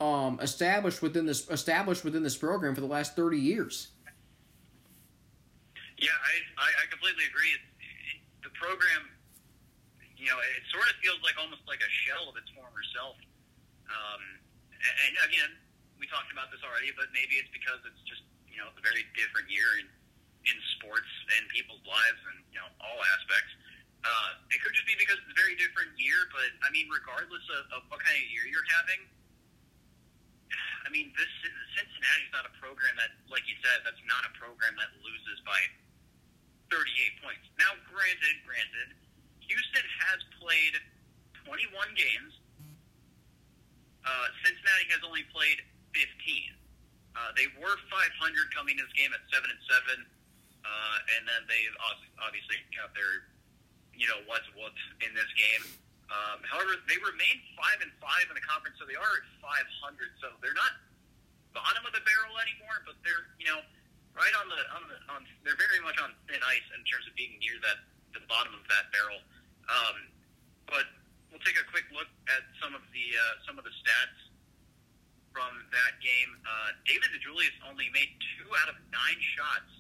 [0.01, 3.89] um, established within this established within this program for the last thirty years.
[5.99, 7.55] Yeah, I I, completely agree.
[8.43, 9.09] The program,
[10.19, 13.17] you know, it sort of feels like almost like a shell of its former self.
[13.89, 14.23] Um,
[14.85, 15.53] and, again,
[15.97, 19.03] we talked about this already, but maybe it's because it's just you know a very
[19.19, 19.87] different year in
[20.47, 23.53] in sports and people's lives and you know all aspects.
[24.05, 27.43] Uh, it could just be because it's a very different year, but I mean, regardless
[27.57, 29.01] of, of what kind of year you're having,
[30.85, 31.33] I mean, this
[31.73, 35.57] Cincinnati's not a program that, like you said, that's not a program that loses by
[36.69, 37.45] 38 points.
[37.57, 38.93] Now, granted, granted,
[39.41, 40.77] Houston has played
[41.49, 42.33] 21 games.
[44.05, 45.65] Uh, Cincinnati has only played
[45.97, 46.64] 15.
[47.45, 49.99] They were 500 coming to this game at seven and seven,
[50.65, 51.69] uh, and then they
[52.25, 53.29] obviously got their
[53.93, 55.61] you know what's what's in this game.
[56.09, 59.93] Um, however, they remain five and five in the conference, so they are at 500.
[60.25, 60.73] So they're not
[61.53, 63.61] bottom of the barrel anymore, but they're you know
[64.17, 65.21] right on the on the on.
[65.45, 67.85] They're very much on thin ice in terms of being near that
[68.17, 69.21] the bottom of that barrel.
[69.69, 70.09] Um,
[70.65, 70.89] but
[71.29, 74.33] we'll take a quick look at some of the uh, some of the stats
[75.35, 76.31] from that game.
[76.47, 79.71] Uh, David DeJulius only made two out of nine shots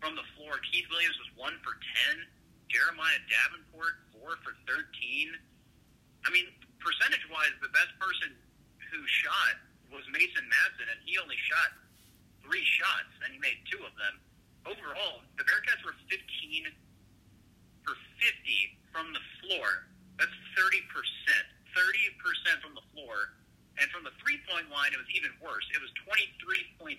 [0.00, 0.56] from the floor.
[0.72, 2.24] Keith Williams was one for ten.
[2.66, 4.82] Jeremiah Davenport, 4 for 13.
[6.26, 6.50] I mean,
[6.82, 8.34] percentage wise, the best person
[8.90, 9.54] who shot
[9.94, 11.70] was Mason Madsen, and he only shot
[12.42, 14.18] three shots, and he made two of them.
[14.66, 16.18] Overall, the Bearcats were 15
[17.86, 19.86] for 50 from the floor.
[20.18, 20.82] That's 30%.
[21.70, 23.36] 30% from the floor.
[23.76, 25.64] And from the three point line, it was even worse.
[25.72, 26.96] It was 23.8%.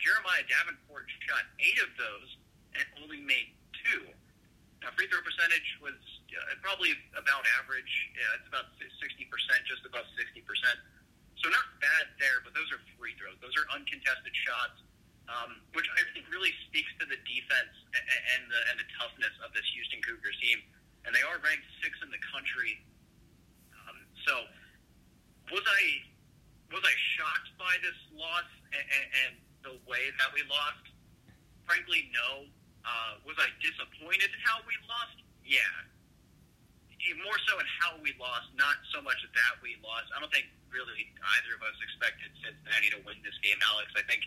[0.00, 2.28] Jeremiah Davenport shot eight of those
[2.74, 3.52] and only made
[3.84, 4.08] two.
[4.82, 5.96] Now, free throw percentage was
[6.34, 7.88] uh, probably about average.
[8.12, 8.92] Yeah, it's about 60%,
[9.64, 10.44] just above 60%.
[11.40, 13.36] So not bad there, but those are free throws.
[13.40, 14.80] Those are uncontested shots,
[15.28, 19.52] um, which I think really speaks to the defense and, the, and the toughness of
[19.56, 20.60] this Houston Cougars team.
[21.04, 22.80] And they are ranked sixth in the country.
[23.76, 24.48] Um, so
[25.52, 25.82] was I
[26.72, 29.32] was I shocked by this loss and, and, and
[29.64, 30.84] the way that we lost?
[31.68, 32.48] Frankly, no.
[32.84, 35.16] Uh, was I disappointed in how we lost?
[35.44, 35.72] Yeah.
[37.20, 40.08] More so in how we lost, not so much that we lost.
[40.16, 43.92] I don't think really either of us expected Cincinnati to win this game, Alex.
[43.92, 44.24] I think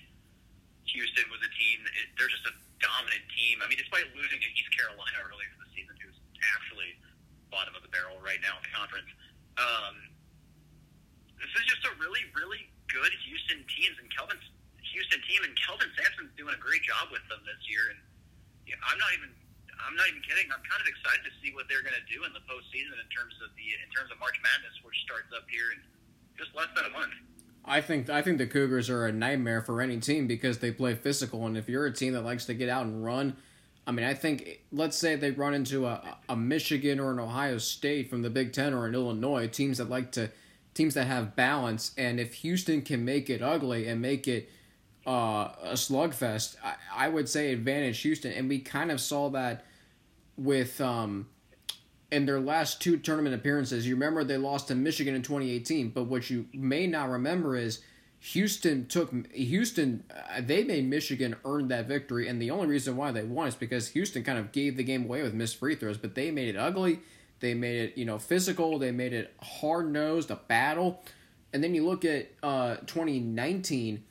[0.94, 1.82] Houston was a team.
[2.18, 3.62] They're just a dominant team.
[3.62, 6.18] I mean, despite losing to East Carolina earlier in the season, who's
[6.54, 6.96] actually
[7.50, 9.10] bottom of the barrel right now in the conference.
[9.58, 9.96] Um,
[11.38, 14.38] this is just a really, really good Houston team, and Kelvin
[14.82, 17.94] Houston team, and Kelvin Sampson's doing a great job with them this year.
[17.94, 18.00] And
[18.82, 19.30] I'm not even
[19.78, 20.50] I'm not even kidding.
[20.50, 23.10] I'm kind of excited to see what they're going to do in the postseason in
[23.14, 25.80] terms of the in terms of March Madness, which starts up here in
[26.38, 27.14] just less than a month.
[27.68, 30.96] I think I think the Cougars are a nightmare for any team because they play
[30.96, 33.38] physical, and if you're a team that likes to get out and run,
[33.86, 37.58] I mean, I think let's say they run into a, a Michigan or an Ohio
[37.58, 40.32] State from the Big Ten or an Illinois teams that like to
[40.78, 44.50] teams that have balance, and if Houston can make it ugly and make it
[45.08, 46.58] uh, a slugfest.
[46.62, 49.64] I, I, would say advantage Houston, and we kind of saw that
[50.38, 51.28] with um,
[52.12, 53.88] in their last two tournament appearances.
[53.88, 57.80] You remember they lost to Michigan in 2018, but what you may not remember is
[58.20, 60.04] Houston took Houston.
[60.12, 63.56] Uh, they made Michigan earn that victory, and the only reason why they won is
[63.56, 65.98] because Houston kind of gave the game away with missed free throws.
[65.98, 67.00] But they made it ugly.
[67.40, 68.80] They made it you know physical.
[68.80, 71.04] They made it hard nosed, a battle.
[71.54, 74.04] And then you look at uh, 2019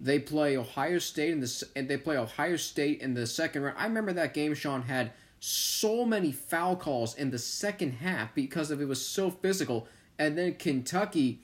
[0.00, 3.78] they play Ohio State in the and they play Ohio State in the second round.
[3.78, 4.54] I remember that game.
[4.54, 9.30] Sean had so many foul calls in the second half because of it was so
[9.30, 9.88] physical.
[10.18, 11.40] And then Kentucky,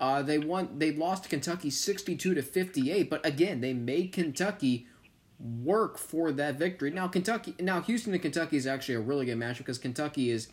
[0.00, 0.78] uh, they won.
[0.78, 3.10] They lost Kentucky sixty-two to fifty-eight.
[3.10, 4.86] But again, they made Kentucky
[5.38, 6.90] work for that victory.
[6.90, 10.48] Now Kentucky, now Houston and Kentucky is actually a really good match because Kentucky is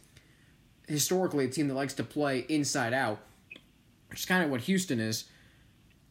[0.88, 3.20] historically a team that likes to play inside out,
[4.10, 5.26] which is kind of what Houston is.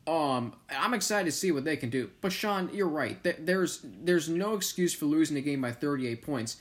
[0.07, 2.11] Um, I'm excited to see what they can do.
[2.21, 3.19] But Sean, you're right.
[3.45, 6.59] There's there's no excuse for losing a game by 38 points,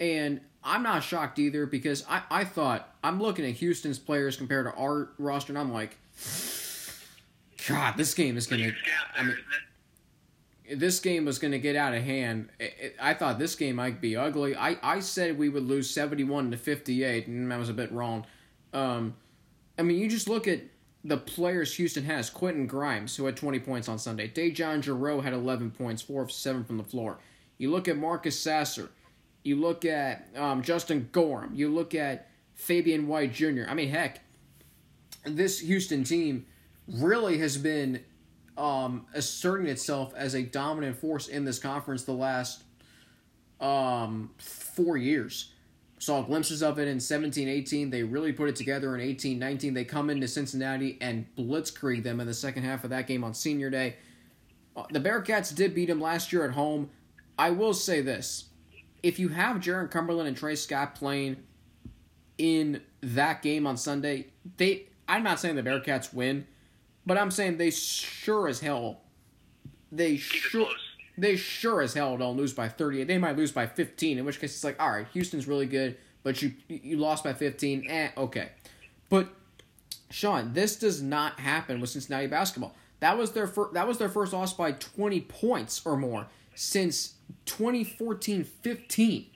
[0.00, 4.66] and I'm not shocked either because I I thought I'm looking at Houston's players compared
[4.66, 5.98] to our roster, and I'm like,
[7.68, 8.72] God, this game is gonna.
[9.16, 9.36] I mean,
[10.74, 12.50] this game was going to get out of hand.
[13.00, 14.56] I thought this game might be ugly.
[14.56, 18.26] I, I said we would lose 71 to 58, and I was a bit wrong.
[18.72, 19.16] Um,
[19.78, 20.60] I mean, you just look at
[21.04, 24.28] the players Houston has Quentin Grimes, who had 20 points on Sunday.
[24.28, 27.18] DeJon Jarreau had 11 points, 4 of 7 from the floor.
[27.56, 28.90] You look at Marcus Sasser.
[29.44, 31.54] You look at um, Justin Gorham.
[31.54, 33.64] You look at Fabian White Jr.
[33.68, 34.20] I mean, heck,
[35.24, 36.46] this Houston team
[36.86, 38.04] really has been
[38.58, 42.64] um, asserting itself as a dominant force in this conference the last
[43.60, 45.52] um, four years.
[45.98, 47.90] saw glimpses of it in 17 18.
[47.90, 49.74] They really put it together in 18 19.
[49.74, 53.32] They come into Cincinnati and blitzkrieg them in the second half of that game on
[53.32, 53.96] senior day.
[54.76, 56.90] Uh, the Bearcats did beat them last year at home.
[57.38, 58.46] I will say this
[59.02, 61.36] if you have Jarron Cumberland and Tre Scott playing
[62.36, 66.46] in that game on Sunday, they I'm not saying the Bearcats win,
[67.08, 69.00] but I'm saying they sure as hell
[69.90, 70.68] they sure
[71.16, 73.08] they sure as hell don't lose by 38.
[73.08, 75.96] They might lose by 15, in which case it's like, all right, Houston's really good,
[76.22, 77.86] but you you lost by 15.
[77.88, 78.50] Eh, okay.
[79.08, 79.30] But
[80.10, 82.76] Sean, this does not happen with Cincinnati basketball.
[83.00, 87.14] That was their first, that was their first loss by 20 points or more since
[87.46, 89.26] 2014-15.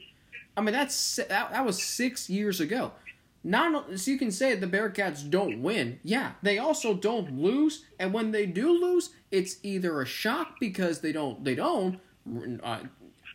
[0.56, 2.92] I mean, that's that, that was 6 years ago.
[3.44, 5.98] Not so you can say the Bearcats don't win.
[6.04, 11.00] Yeah, they also don't lose, and when they do lose, it's either a shock because
[11.00, 11.98] they don't they don't
[12.62, 12.80] uh,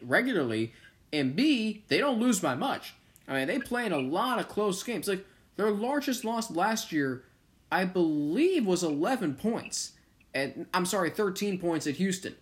[0.01, 0.73] regularly,
[1.11, 2.93] and B they don't lose by much.
[3.27, 5.07] I mean, they play in a lot of close games.
[5.07, 5.25] Like
[5.57, 7.23] their largest loss last year,
[7.71, 9.93] I believe, was 11 points.
[10.33, 12.35] And I'm sorry, 13 points at Houston.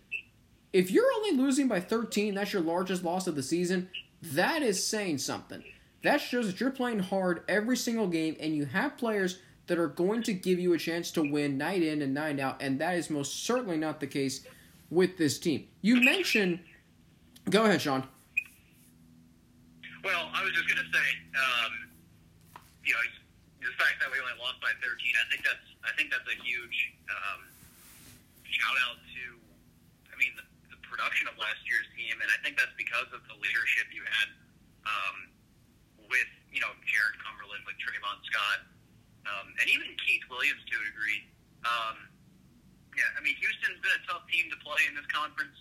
[0.72, 3.88] If you're only losing by 13, that's your largest loss of the season.
[4.22, 5.64] That is saying something.
[6.06, 9.90] That shows that you're playing hard every single game and you have players that are
[9.90, 12.94] going to give you a chance to win night in and night out, and that
[12.94, 14.46] is most certainly not the case
[14.86, 15.66] with this team.
[15.82, 16.62] You mentioned.
[17.50, 18.06] Go ahead, Sean.
[20.06, 21.72] Well, I was just going to say, um,
[22.86, 23.02] you know,
[23.66, 26.38] the fact that we only lost by 13, I think that's I think that's a
[26.38, 27.50] huge um,
[28.46, 29.22] shout out to,
[30.06, 33.26] I mean, the, the production of last year's team, and I think that's because of
[33.26, 34.30] the leadership you had
[34.86, 35.34] um,
[36.08, 38.60] with you know Jarron Cumberland, with Trevon Scott,
[39.26, 41.20] um, and even Keith Williams to a degree.
[41.66, 41.96] Um,
[42.94, 45.58] yeah, I mean Houston's been a tough team to play in this conference,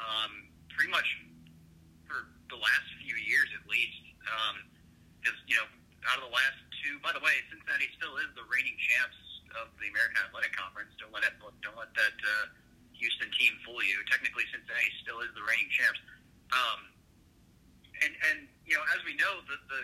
[0.00, 1.06] um, pretty much
[2.08, 4.00] for the last few years at least.
[5.20, 5.68] Because um, you know,
[6.08, 9.20] out of the last two, by the way, Cincinnati still is the reigning champs
[9.60, 10.90] of the American Athletic Conference.
[10.96, 12.44] Don't let it, don't let that uh,
[12.96, 14.00] Houston team fool you.
[14.08, 16.00] Technically, Cincinnati still is the reigning champs.
[16.54, 16.80] Um,
[18.02, 19.80] and and you know, as we know, the the,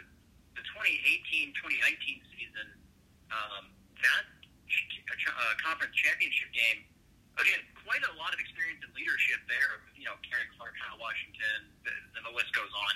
[0.57, 1.55] the 2018-2019
[2.35, 2.69] season,
[3.31, 3.71] um,
[4.03, 4.25] that
[5.31, 6.87] uh, conference championship game,
[7.39, 9.85] again, quite a lot of experience and leadership there.
[9.97, 12.95] You know, Gary Clark, Kyle Washington, and the list goes on.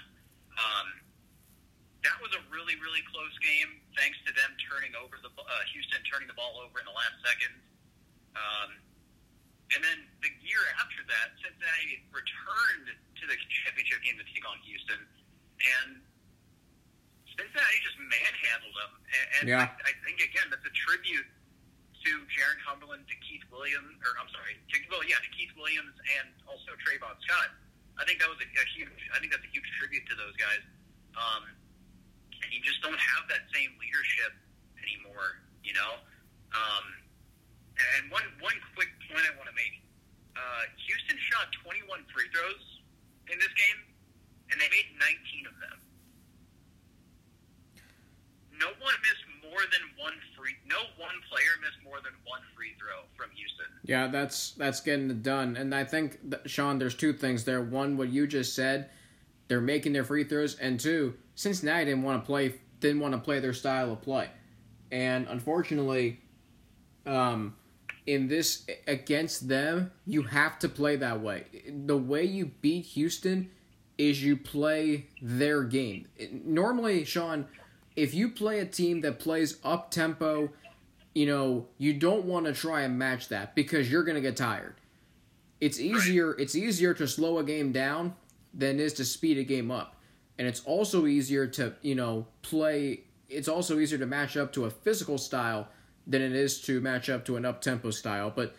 [0.54, 0.88] Um,
[2.04, 6.04] that was a really, really close game, thanks to them turning over the uh, Houston
[6.04, 7.52] turning the ball over in the last second.
[8.36, 8.70] Um,
[9.72, 14.60] and then the year after that, Cincinnati returned to the championship game to take on
[14.68, 15.00] Houston,
[15.60, 16.02] and
[17.34, 18.92] Cincinnati just manhandled them.
[19.10, 19.70] And, and yeah.
[19.70, 21.26] I, I think again that's a tribute
[22.04, 25.96] to Jarron Cumberland, to Keith Williams, or I'm sorry, to, well, yeah, to Keith Williams
[26.20, 27.48] and also Trevon Scott.
[27.96, 29.00] I think that was a, a huge.
[29.14, 30.62] I think that's a huge tribute to those guys.
[31.16, 31.48] Um,
[32.42, 34.36] and you just don't have that same leadership
[34.82, 36.02] anymore, you know.
[36.52, 36.84] Um,
[37.96, 39.80] and one one quick point I want to make:
[40.36, 42.64] uh, Houston shot 21 free throws
[43.30, 43.78] in this game,
[44.54, 45.78] and they made 19 of them.
[48.60, 50.54] No one missed more than one free.
[50.64, 53.66] No one player missed more than one free throw from Houston.
[53.82, 55.56] Yeah, that's that's getting it done.
[55.56, 57.60] And I think that, Sean, there's two things there.
[57.60, 58.90] One, what you just said,
[59.48, 63.18] they're making their free throws, and two, Cincinnati didn't want to play didn't want to
[63.18, 64.28] play their style of play,
[64.92, 66.20] and unfortunately,
[67.06, 67.56] um,
[68.06, 71.44] in this against them, you have to play that way.
[71.68, 73.50] The way you beat Houston
[73.98, 76.08] is you play their game.
[76.44, 77.46] Normally, Sean,
[77.96, 80.50] if you play a team that plays up tempo,
[81.14, 84.36] you know, you don't want to try and match that because you're going to get
[84.36, 84.74] tired.
[85.60, 88.14] It's easier it's easier to slow a game down
[88.52, 89.96] than it is to speed a game up.
[90.38, 94.64] And it's also easier to, you know, play it's also easier to match up to
[94.64, 95.68] a physical style
[96.06, 98.32] than it is to match up to an up tempo style.
[98.34, 98.54] But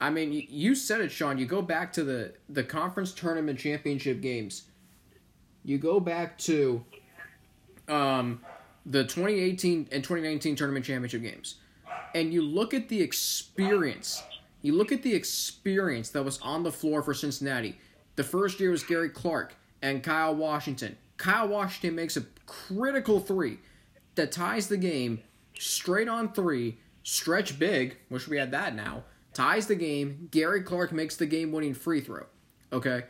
[0.00, 1.38] I mean, you said it, Sean.
[1.38, 4.64] You go back to the the conference tournament championship games.
[5.68, 6.82] You go back to
[7.88, 8.40] um,
[8.86, 11.56] the 2018 and 2019 tournament championship games,
[12.14, 14.22] and you look at the experience.
[14.62, 17.78] You look at the experience that was on the floor for Cincinnati.
[18.16, 20.96] The first year was Gary Clark and Kyle Washington.
[21.18, 23.58] Kyle Washington makes a critical three
[24.14, 25.20] that ties the game
[25.58, 29.04] straight on three Stretch big, wish we had that now.
[29.32, 30.28] Ties the game.
[30.30, 32.26] Gary Clark makes the game winning free throw.
[32.70, 33.04] Okay.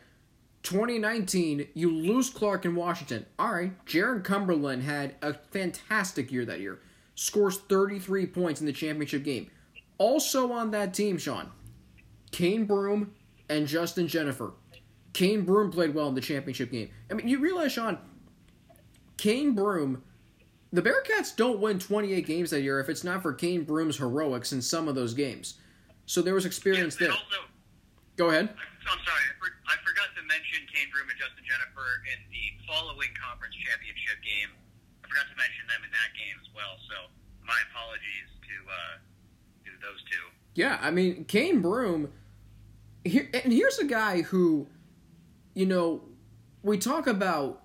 [0.69, 3.25] 2019, you lose Clark in Washington.
[3.39, 6.81] All right, Jarron Cumberland had a fantastic year that year.
[7.15, 9.51] Scores 33 points in the championship game.
[9.97, 11.51] Also on that team, Sean,
[12.33, 13.15] Cane Broome
[13.49, 14.53] and Justin Jenifer.
[15.15, 16.91] Cane Broome played well in the championship game.
[17.11, 17.97] I mean, you realize, Sean,
[19.17, 20.03] Cane Broome,
[20.71, 24.53] the Bearcats don't win 28 games that year if it's not for Cane Broome's heroics
[24.53, 25.55] in some of those games.
[26.05, 27.17] So there was experience Yeah, there.
[27.17, 27.49] Also,
[28.19, 28.51] Go ahead.
[28.89, 32.45] I'm sorry, I, for, I forgot to mention Cane Broome and Justin Jenifer in the
[32.65, 34.49] following conference championship game.
[35.05, 36.81] I forgot to mention them in that game as well.
[36.89, 37.13] So
[37.45, 38.95] my apologies to uh,
[39.69, 40.25] to those two.
[40.57, 42.13] Yeah, I mean, Cane Broome.
[43.05, 44.67] Here, and here's a guy who,
[45.55, 46.03] you know,
[46.63, 47.63] we talk about.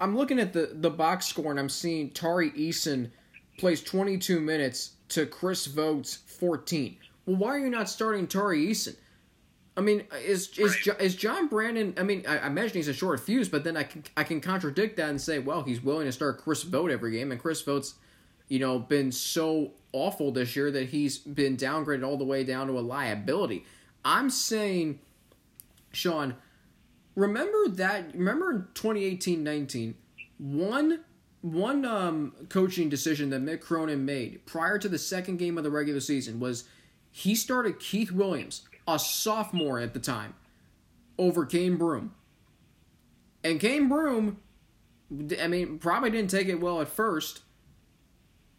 [0.00, 3.10] I'm looking at the the box score and I'm seeing Tari Eason
[3.58, 6.96] plays 22 minutes to Chris Vogt's 14.
[7.26, 8.96] Well, why are you not starting Tari Eason?
[9.80, 11.00] I mean, is is Right.
[11.00, 11.94] Is John Brannen?
[11.96, 14.42] I mean, I, I imagine he's a short fuse, but then I can I can
[14.42, 17.62] contradict that and say, well, he's willing to start Chris Vogt every game, and Chris
[17.62, 17.94] Vogt's,
[18.48, 22.66] you know, been so awful this year that he's been downgraded all the way down
[22.66, 23.64] to a liability.
[24.04, 24.98] I'm saying,
[25.92, 26.36] Sean,
[27.14, 28.14] remember that?
[28.14, 29.94] Remember in 2018-19,
[30.36, 31.00] one
[31.40, 35.70] one um, coaching decision that Mick Cronin made prior to the second game of the
[35.70, 36.64] regular season was
[37.10, 40.34] he started Keith Williams, a sophomore at the time,
[41.18, 42.14] over Cane Broome.
[43.42, 44.38] And Cane Broome,
[45.40, 47.40] I mean, probably didn't take it well at first.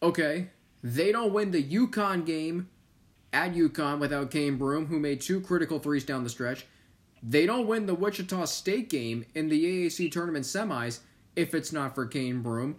[0.02, 0.48] Okay,
[0.82, 2.68] they don't win the UConn game
[3.32, 6.66] at UConn without Cane Broome, who made two critical threes down the stretch.
[7.22, 11.00] They don't win the Wichita State game in the AAC tournament semis
[11.36, 12.76] if it's not for Cane Broome.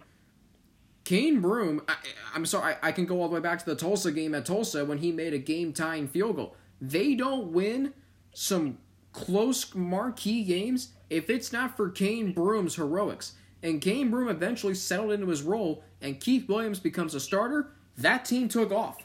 [1.04, 1.96] Cane Broome, I,
[2.34, 4.46] I'm sorry, I, I can go all the way back to the Tulsa game at
[4.46, 6.56] Tulsa when he made a game tying field goal.
[6.88, 7.92] They don't win
[8.32, 8.78] some
[9.12, 13.32] close marquee games if it's not for Cane Broome's heroics.
[13.62, 17.70] And Cane Broome eventually settled into his role, and Keith Williams becomes a starter.
[17.96, 18.98] That team took off.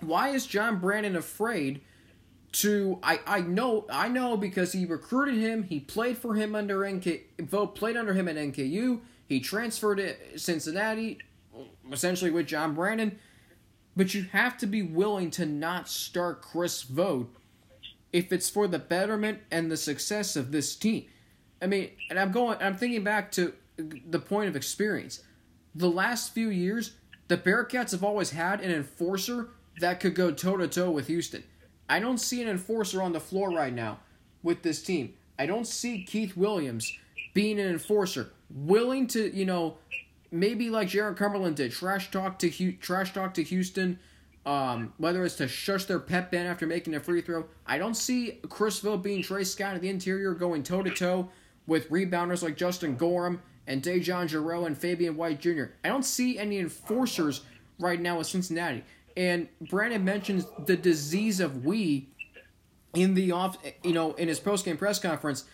[0.00, 1.82] Why is John Brannen afraid
[2.52, 6.88] to I, I know I know because he recruited him, he played for him under
[6.88, 7.38] NK
[7.74, 11.18] played under him at NKU, he transferred to Cincinnati
[11.92, 13.18] essentially with John Brannen.
[13.96, 17.36] But you have to be willing to not start Chris Vogt
[18.12, 21.06] if it's for the betterment and the success of this team.
[21.62, 25.22] I mean, and I'm going I'm thinking back to the point of experience.
[25.74, 26.92] The last few years,
[27.28, 29.48] the Bearcats have always had an enforcer
[29.80, 31.42] that could go toe to toe with Houston.
[31.88, 33.98] I don't see an enforcer on the floor right now
[34.42, 35.14] with this team.
[35.38, 36.96] I don't see Keith Williams
[37.32, 39.78] being an enforcer, willing to, you know,
[40.34, 43.98] maybe like Jarron Cumberland did, trash talk to trash talk to Houston,
[44.44, 47.46] um, whether it's to shush their pep band after making a free throw.
[47.66, 51.30] I don't see Chris Vogt being Tre Scott at the interior going toe to toe
[51.66, 55.66] with rebounders like Justin Gorham and DeJon Jarreau and Fabian White Jr.
[55.82, 57.42] I don't see any enforcers
[57.78, 58.84] right now with Cincinnati.
[59.16, 62.08] And Brannen mentions the disease of we
[62.92, 65.44] in the off, you know, in his post game press conference.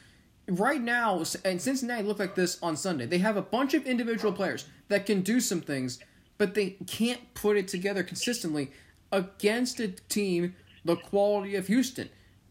[0.51, 3.07] Right now, and Cincinnati look like this on Sunday.
[3.07, 6.01] They have a bunch of individual players that can do some things,
[6.38, 8.72] but they can't put it together consistently
[9.12, 12.09] against a team the quality of Houston.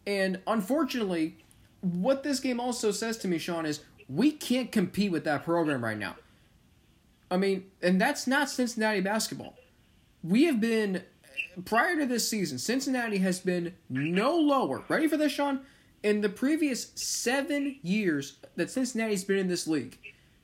[0.08, 1.38] And unfortunately,
[1.82, 5.84] what this game also says to me, Sean, is we can't compete with that program
[5.84, 6.16] right now.
[7.30, 9.56] I mean, and that's not Cincinnati basketball.
[10.24, 11.04] We have been
[11.66, 14.84] prior to this season, Cincinnati has been no lower.
[14.88, 15.62] Ready for this, Sean?
[16.02, 19.98] In the previous seven years that Cincinnati's been in this league,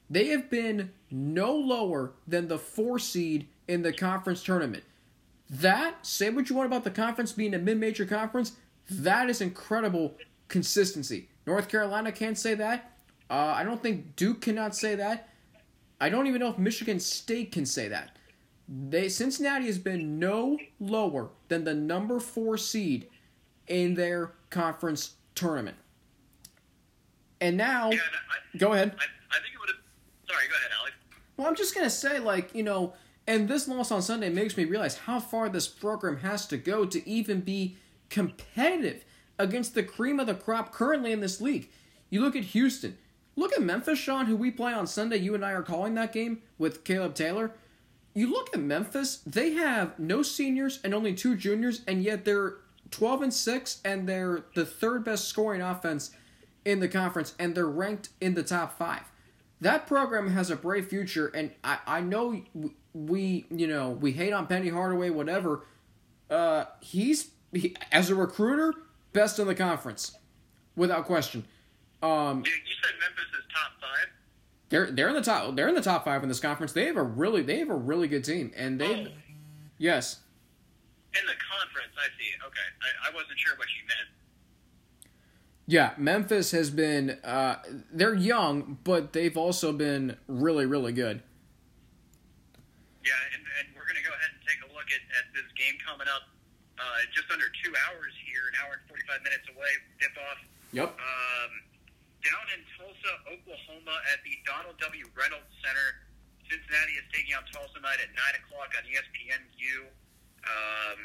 [0.10, 4.84] they have been no lower than the four seed in the conference tournament.
[5.49, 8.53] That, say what you want about the conference being a mid major conference,
[8.89, 10.16] that is incredible
[10.47, 11.30] consistency.
[11.45, 12.97] North Carolina can't say that.
[13.30, 15.30] Uh, I don't think Duke cannot say that.
[16.01, 18.18] I don't even know if Michigan State can say that.
[18.68, 23.08] They Cincinnati has been no lower than the number four seed
[23.68, 25.78] in their conference tournament.
[27.42, 28.96] And now, Yeah, I, go ahead.
[28.98, 29.04] I,
[29.36, 29.78] I think it would have.
[30.28, 30.96] Sorry, go ahead, Alex.
[31.38, 32.94] Well, I'm just gonna say, like you know,
[33.28, 36.86] and this loss on Sunday makes me realize how far this program has to go
[36.86, 37.76] to even be
[38.10, 39.04] competitive
[39.38, 41.70] against the cream of the crop currently in this league.
[42.10, 42.98] You look at Houston.
[43.36, 45.18] Look at Memphis, Sean, who we play on Sunday.
[45.18, 47.52] You and I are calling that game with Caleb Taylor.
[48.14, 52.56] You look at Memphis; they have no seniors and only two juniors, and yet they're
[52.92, 56.12] 12 and six, and they're the third best scoring offense
[56.64, 59.02] in the conference, and they're ranked in the top five.
[59.62, 62.42] That program has a bright future, and I, I know
[62.94, 65.66] we you know we hate on Penny Hardaway, whatever.
[66.30, 68.74] Uh, he's he, as a recruiter
[69.14, 70.18] best in the conference,
[70.76, 71.46] without question.
[72.04, 74.08] Um, You, you said Memphis is top five.
[74.70, 76.74] they're they're in the top they're in the top five in this conference.
[76.74, 79.12] They have a really they have a really good team, and they Oh.
[79.78, 80.20] yes
[81.16, 82.32] In the conference, I see.
[82.43, 84.09] Okay, I, I wasn't sure what you meant.
[85.66, 87.18] Yeah, Memphis has been.
[87.24, 87.57] Uh,
[87.91, 91.24] they're young, but they've also been really, really good.
[93.01, 95.47] Yeah, and, and we're going to go ahead and take a look at, at this
[95.57, 96.30] game coming up
[96.78, 100.39] uh, just under two hours here, an hour and 45 minutes away, tip off.
[100.76, 100.89] Yep.
[100.91, 101.51] Um,
[102.20, 105.05] down in Tulsa, Oklahoma at the Donald W.
[105.16, 106.03] Reynolds Center.
[106.45, 109.89] Cincinnati is taking on Tulsa night at 9 o'clock on ESPNU.
[110.46, 111.00] Um,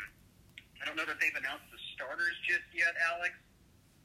[0.81, 3.37] I don't know that they've announced the starters just yet, Alex.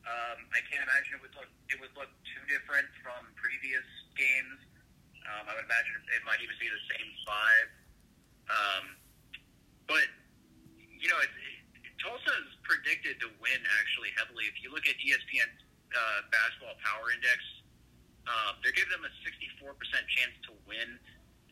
[0.06, 4.60] Um, I can't imagine it would look it would look too different from previous games.
[5.26, 7.68] Um, I would imagine it might even be the same five.
[8.46, 8.86] Um,
[9.90, 10.06] but
[10.78, 14.46] you know, it, it, Tulsa is predicted to win actually heavily.
[14.46, 17.42] If you look at ESPN uh, Basketball Power Index,
[18.30, 19.74] uh, they're giving them a 64%
[20.06, 21.02] chance to win.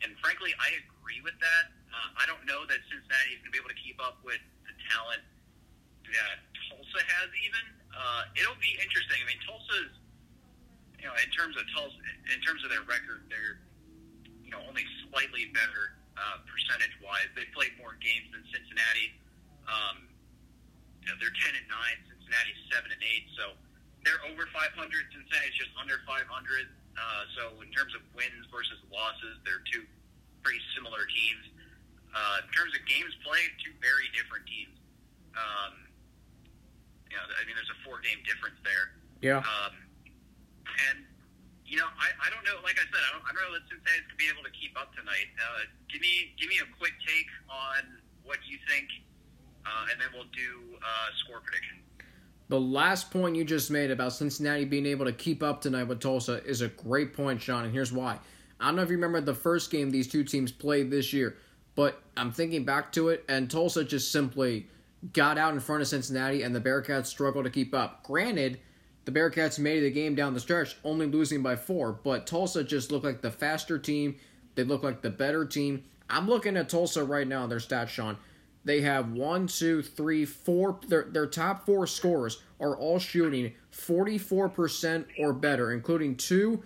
[0.02, 1.64] And frankly, I agree with that.
[1.94, 4.42] Uh, I don't know that Cincinnati is going to be able to keep up with
[4.66, 5.22] the talent
[6.10, 7.30] that Tulsa has.
[7.38, 7.64] Even
[7.94, 9.14] uh, it'll be interesting.
[9.22, 9.94] I mean, Tulsa's,
[10.98, 11.94] you know, in terms of Tulsa,
[12.34, 13.62] in terms of their record, they're,
[14.42, 17.30] you know, only slightly better uh, percentage wise.
[17.38, 19.14] They played more games than Cincinnati.
[19.70, 20.10] Um,
[20.98, 21.98] you know, they're ten and nine.
[22.10, 23.30] Cincinnati's seven and eight.
[23.38, 23.54] So
[24.02, 24.74] they're over 500.
[24.74, 26.26] Cincinnati's just under 500.
[26.26, 29.82] Uh, so in terms of wins versus losses, they're two
[30.44, 31.53] pretty similar teams.
[32.14, 34.78] Uh, in terms of games played, two very different teams.
[35.34, 35.90] Um,
[37.10, 38.94] you know, I mean, there's a four-game difference there.
[39.18, 39.42] Yeah.
[39.42, 39.74] Um,
[40.88, 41.02] and
[41.66, 42.62] you know, I, I don't know.
[42.62, 44.78] Like I said, I don't, I don't know that Cincinnati's gonna be able to keep
[44.78, 45.26] up tonight.
[45.34, 48.86] Uh, give me give me a quick take on what you think,
[49.66, 51.82] uh, and then we'll do uh, score prediction.
[52.48, 56.00] The last point you just made about Cincinnati being able to keep up tonight with
[56.00, 58.20] Tulsa is a great point, Sean, and here's why.
[58.60, 61.38] I don't know if you remember the first game these two teams played this year,
[61.74, 64.68] but I'm thinking back to it, and Tulsa just simply
[65.12, 68.02] got out in front of Cincinnati, and the Bearcats struggled to keep up.
[68.04, 68.60] Granted,
[69.04, 72.90] the Bearcats made the game down the stretch, only losing by four, but Tulsa just
[72.90, 74.16] looked like the faster team.
[74.54, 75.84] They looked like the better team.
[76.08, 78.16] I'm looking at Tulsa right now, their stats, Sean.
[78.64, 80.78] They have one, two, three, four.
[80.88, 86.62] Their, their top four scorers are all shooting 44% or better, including two,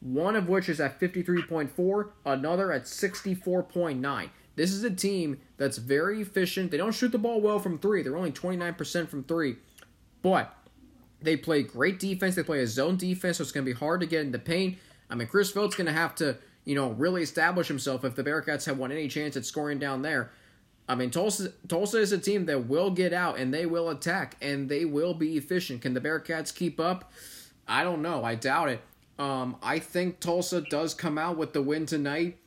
[0.00, 4.28] one of which is at 53.4, another at 64.9.
[4.58, 6.70] This is a team that's very efficient.
[6.70, 8.02] They don't shoot the ball well from three.
[8.02, 9.56] They're only 29% from three.
[10.20, 10.52] But
[11.22, 12.34] they play great defense.
[12.34, 14.38] They play a zone defense, so it's going to be hard to get in the
[14.38, 14.78] paint.
[15.08, 18.24] I mean, Chris Phillips going to have to, you know, really establish himself if the
[18.24, 20.32] Bearcats have won any chance at scoring down there.
[20.88, 24.36] I mean, Tulsa, Tulsa is a team that will get out and they will attack
[24.40, 25.82] and they will be efficient.
[25.82, 27.12] Can the Bearcats keep up?
[27.66, 28.24] I don't know.
[28.24, 28.80] I doubt it.
[29.18, 32.38] Um, I think Tulsa does come out with the win tonight.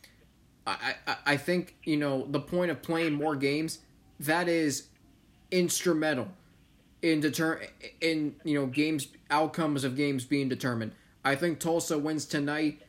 [0.66, 3.80] I, I, I think, you know, the point of playing more games,
[4.20, 4.88] that is
[5.50, 6.30] instrumental
[7.02, 7.62] in deter
[8.00, 10.94] in you know games outcomes of games being determined.
[11.26, 12.82] I think Tulsa wins tonight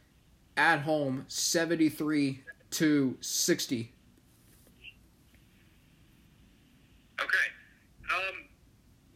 [0.56, 3.92] at home 73 to 60.
[7.20, 7.48] Okay.
[8.08, 8.36] Um,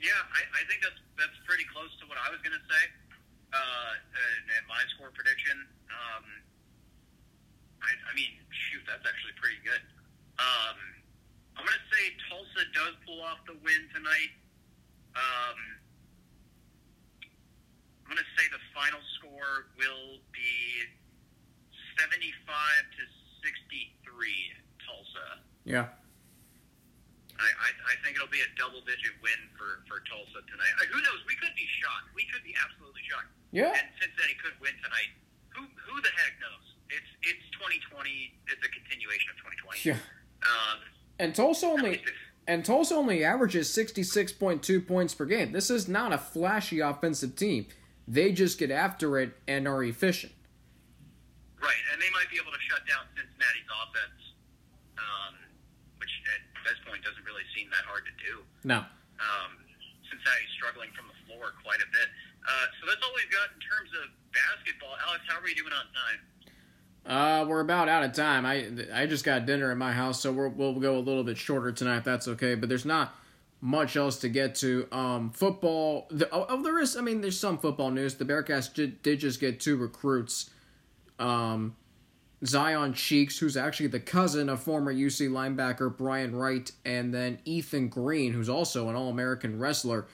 [0.01, 2.85] yeah, I, I think that's that's pretty close to what I was going to say.
[3.53, 5.57] Uh, and, and my score prediction.
[5.89, 6.25] Um,
[7.81, 9.83] I, I mean, shoot, that's actually pretty good.
[10.39, 10.79] Um,
[11.59, 14.33] I'm going to say Tulsa does pull off the win tonight.
[15.17, 15.59] Um,
[18.07, 20.87] I'm going to say the final score will be
[21.99, 23.03] 75 to
[23.43, 23.97] 63
[24.85, 25.27] Tulsa.
[25.65, 25.91] Yeah.
[27.37, 30.75] I, I, I think it'll be a double digit win for, for Tulsa tonight.
[30.81, 31.21] Uh, who knows?
[31.29, 32.13] We could be shocked.
[32.17, 33.33] We could be absolutely shocked.
[33.53, 33.73] Yeah.
[33.77, 35.13] And Cincinnati could win tonight.
[35.57, 36.76] Who who the heck knows?
[36.91, 38.35] It's it's 2020.
[38.47, 39.89] It's a continuation of 2020.
[39.89, 39.99] Yeah.
[40.47, 40.79] Um,
[41.19, 42.03] And Tulsa only
[42.47, 45.51] and Tulsa only averages 66.2 points per game.
[45.53, 47.67] This is not a flashy offensive team.
[48.07, 50.31] They just get after it and are efficient.
[51.59, 54.21] right, and they might be able to shut down Cincinnati's offense,
[54.95, 55.35] um,
[55.99, 58.47] which at this point doesn't really seem that hard to do.
[58.63, 58.87] No.
[59.19, 59.51] Um,
[60.07, 62.09] Cincinnati's struggling from the floor quite a bit.
[62.47, 64.95] Uh, so that's all we've got in terms of basketball.
[65.11, 66.23] Alex, how are we doing on time?
[67.07, 68.45] Uh, we're about out of time.
[68.45, 71.39] I I just got dinner at my house, so we're, we'll go a little bit
[71.39, 72.57] shorter tonight if that's okay.
[72.57, 73.15] But there's not
[73.61, 74.89] much else to get to.
[74.91, 76.09] Um, football.
[76.11, 76.97] The, oh, oh, there is.
[76.97, 78.17] I mean, there's some football news.
[78.17, 80.51] The Bearcats did, did just get two recruits.
[81.19, 81.77] Um,
[82.45, 87.89] Zion Cheeks, who's actually the cousin of former UC linebacker Brian Wright, and then Ethan
[87.89, 90.07] Green, who's also an All American wrestler.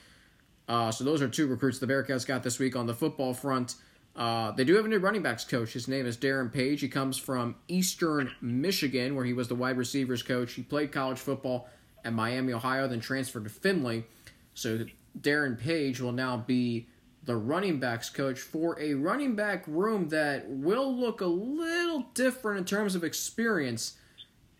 [0.69, 3.75] Uh, so those are two recruits the Bearcats got this week on the football front.
[4.15, 5.73] Uh, they do have a new running backs coach.
[5.73, 6.81] His name is Darren Page.
[6.81, 10.53] He comes from Eastern Michigan, where he was the wide receivers coach.
[10.53, 11.67] He played college football
[12.05, 14.05] at Miami, Ohio, then transferred to Findlay.
[14.53, 14.85] So
[15.19, 16.87] Darren Page will now be
[17.25, 22.59] the running backs coach for a running back room that will look a little different
[22.59, 23.97] in terms of experience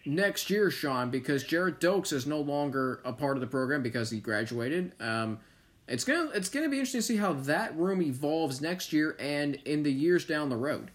[0.06, 4.10] next year, Sean, because Gerrid Doaks is no longer a part of the program because
[4.10, 4.94] he graduated.
[5.00, 5.40] Um,
[5.88, 9.56] it's gonna it's gonna be interesting to see how that room evolves next year and
[9.66, 10.92] in the years down the road.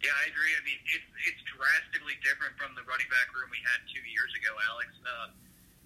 [0.00, 0.52] Yeah, I agree.
[0.56, 4.32] I mean, it's it's drastically different from the running back room we had two years
[4.40, 4.88] ago, Alex.
[5.04, 5.28] Uh,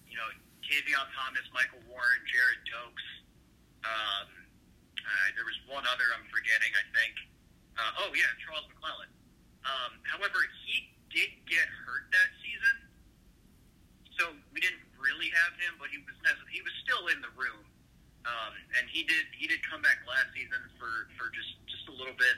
[0.06, 0.28] you know,
[0.62, 3.06] Tavion Thomas, Michael Warren, Gerrid Doaks.
[3.82, 4.28] Um,
[5.00, 7.14] uh, there was one other I'm forgetting, I think.
[7.74, 9.10] Uh, oh yeah, Charles McClelland.
[9.66, 12.76] Um, however, he did get hurt that season,
[14.14, 14.22] so
[14.54, 16.16] we didn't really have him, but he was
[16.52, 17.64] he was still in the room,
[18.28, 21.94] um, and he did he did come back last season for for just just a
[21.96, 22.36] little bit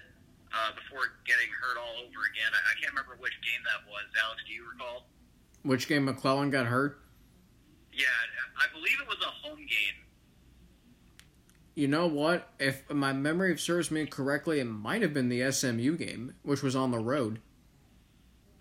[0.55, 2.51] uh, before getting hurt all over again.
[2.55, 4.07] I, I can't remember which game that was.
[4.17, 5.07] Alex, do you recall?
[5.63, 6.99] Which game McClelland got hurt?
[7.93, 8.09] Yeah,
[8.57, 9.99] I believe it was a home game.
[11.75, 12.53] You know what?
[12.59, 16.77] If my memory serves me correctly, it might have been the SMU game, which was
[16.77, 17.41] on the road.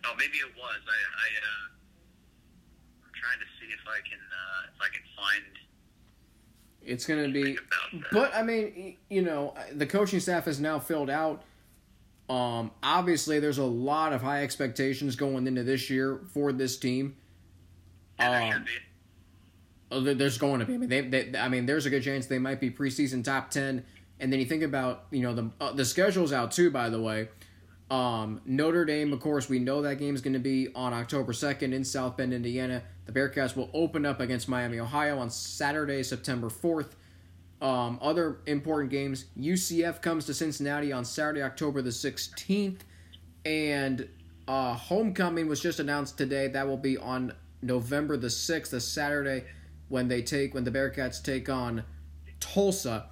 [0.06, 0.80] Oh, maybe it was.
[0.88, 1.66] I, I uh,
[3.04, 5.52] I'm trying to see if I can uh, if I can find.
[6.84, 7.57] It's gonna be,
[8.11, 11.43] but I mean, you know, the coaching staff is now filled out.
[12.29, 17.17] Um, obviously, there's a lot of high expectations going into this year for this team.
[18.17, 18.65] Um,
[19.91, 20.75] there's going to be.
[20.75, 23.51] I mean, they, they, I mean, there's a good chance they might be preseason top
[23.51, 23.84] ten.
[24.19, 26.71] And then you think about, you know, the uh, the schedule's out too.
[26.71, 27.29] By the way,
[27.89, 31.34] um, Notre Dame, of course, we know that game is going to be on October
[31.34, 32.84] second in South Bend, Indiana.
[33.12, 36.95] The Bearcats will open up against Miami, Ohio, on Saturday, September fourth.
[37.62, 42.84] Um, other important games: UCF comes to Cincinnati on Saturday, October the sixteenth,
[43.45, 44.07] and
[44.47, 46.47] uh, homecoming was just announced today.
[46.47, 49.45] That will be on November the sixth, a Saturday
[49.89, 51.84] when they take when the Bearcats take on
[52.39, 53.07] Tulsa.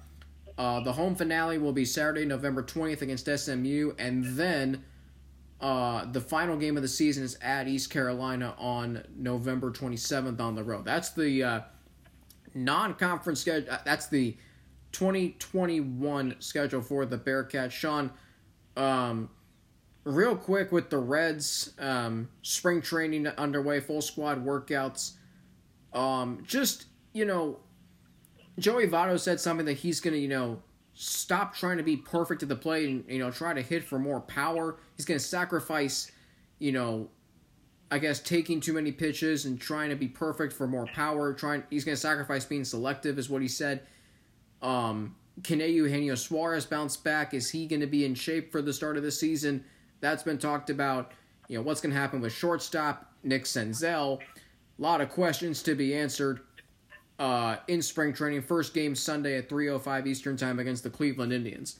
[0.56, 4.84] Uh, the home finale will be Saturday, November 20th against SMU, and then
[5.60, 10.54] uh, the final game of the season is at East Carolina on November 27th on
[10.54, 10.84] the road.
[10.84, 11.60] That's the uh,
[12.54, 13.70] non-conference schedule.
[13.70, 14.36] Uh, that's the
[14.92, 17.72] 2021 schedule for the Bearcats.
[17.72, 18.10] Sean,
[18.76, 19.28] um,
[20.04, 25.12] real quick with the Reds, um, spring training underway, full squad workouts.
[25.92, 27.58] Um, just you know,
[28.58, 30.62] Joey Votto said something that he's gonna you know
[31.02, 33.98] stop trying to be perfect at the plate and you know try to hit for
[33.98, 34.76] more power.
[34.96, 36.12] He's gonna sacrifice,
[36.58, 37.08] you know,
[37.90, 41.32] I guess taking too many pitches and trying to be perfect for more power.
[41.32, 43.82] Trying he's gonna sacrifice being selective is what he said.
[44.60, 47.32] Um, can Eugenio Suarez bounce back?
[47.32, 49.64] Is he going to be in shape for the start of the season?
[50.00, 51.12] That's been talked about.
[51.48, 54.18] You know what's going to happen with shortstop Nick Senzel.
[54.20, 56.40] A lot of questions to be answered
[57.20, 58.40] uh, in spring training.
[58.40, 61.78] First game Sunday at 3:05 Eastern Time against the Cleveland Indians.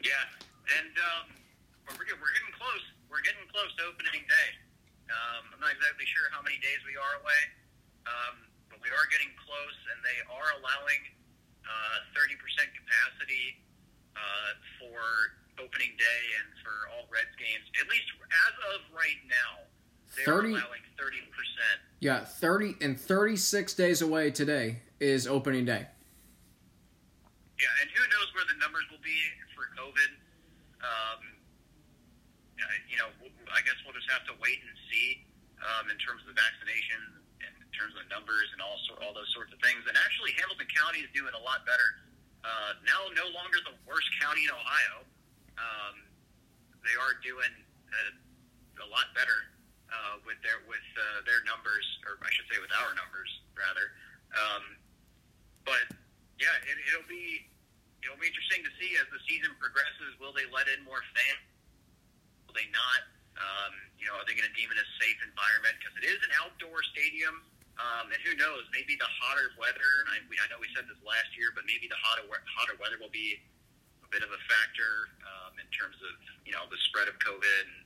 [0.00, 0.10] Yeah,
[0.80, 1.24] and um,
[1.86, 2.84] we're, we're getting close.
[3.12, 4.48] We're getting close to opening day.
[5.12, 7.42] Um, I'm not exactly sure how many days we are away,
[8.08, 8.34] um,
[8.72, 11.00] but we are getting close, and they are allowing
[11.68, 12.40] uh, 30%
[12.72, 13.60] capacity
[14.16, 14.50] uh,
[14.80, 19.68] for opening day and for all Reds games, at least as of right now.
[20.24, 21.24] 30, allowing 30%.
[22.00, 25.86] Yeah, 30 and 36 days away today is opening day.
[27.58, 29.16] Yeah, and who knows where the numbers will be
[29.54, 30.10] for COVID.
[30.84, 31.20] Um,
[32.90, 33.08] you know,
[33.50, 35.24] I guess we'll just have to wait and see
[35.62, 37.00] um, in terms of the vaccination
[37.40, 39.82] and in terms of the numbers and all, all those sorts of things.
[39.86, 42.04] And actually, Hamilton County is doing a lot better.
[42.44, 44.96] Uh, now, no longer the worst county in Ohio.
[45.56, 46.04] Um,
[46.84, 48.02] they are doing a,
[48.84, 49.53] a lot better
[49.90, 53.86] uh, with their with uh, their numbers, or I should say, with our numbers rather.
[54.34, 54.64] Um,
[55.64, 55.86] but
[56.40, 57.48] yeah, it, it'll be
[58.04, 60.16] it'll be interesting to see as the season progresses.
[60.20, 61.44] Will they let in more fans?
[62.48, 63.00] Will they not?
[63.34, 66.20] Um, you know, are they going to deem it a safe environment because it is
[66.22, 67.42] an outdoor stadium?
[67.74, 68.62] Um, and who knows?
[68.70, 69.90] Maybe the hotter weather.
[70.06, 72.22] I, we, I know we said this last year, but maybe the hotter
[72.54, 73.42] hotter weather will be
[74.06, 76.14] a bit of a factor um, in terms of
[76.46, 77.83] you know the spread of COVID and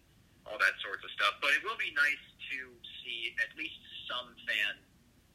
[0.49, 1.37] all that sorts of stuff.
[1.45, 2.59] But it will be nice to
[3.05, 3.79] see at least
[4.09, 4.83] some fans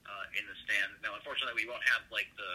[0.10, 0.98] uh, in the stands.
[1.06, 2.54] Now, unfortunately, we won't have like the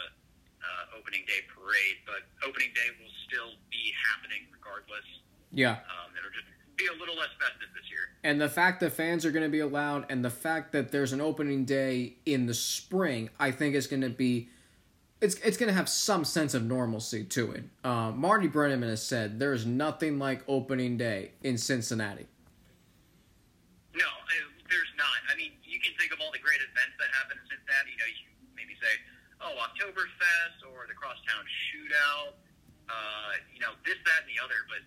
[0.60, 5.06] uh, opening day parade, but opening day will still be happening regardless.
[5.52, 5.80] Yeah.
[5.86, 8.10] Um, it'll just be a little less festive this year.
[8.22, 11.12] And the fact that fans are going to be allowed, and the fact that there's
[11.12, 14.48] an opening day in the spring, I think is going to be.
[15.20, 17.64] It's, it's going to have some sense of normalcy to it.
[17.82, 22.28] Uh, Marty Brennaman has said there's nothing like opening day in Cincinnati.
[23.98, 24.06] No,
[24.70, 25.18] there's not.
[25.26, 27.90] I mean, you can think of all the great events that happen in Cincinnati.
[27.90, 28.24] You know, you
[28.54, 28.94] maybe say,
[29.42, 32.38] oh, Oktoberfest or the Crosstown Shootout,
[32.86, 34.62] uh, you know, this, that, and the other.
[34.70, 34.86] But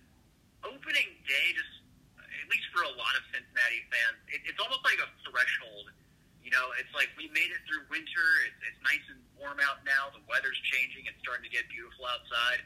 [0.64, 1.84] opening day, just
[2.24, 5.92] at least for a lot of Cincinnati fans, it, it's almost like a threshold.
[6.40, 8.28] You know, it's like we made it through winter.
[8.48, 10.08] It's, it's nice and warm out now.
[10.16, 11.04] The weather's changing.
[11.04, 12.64] It's starting to get beautiful outside.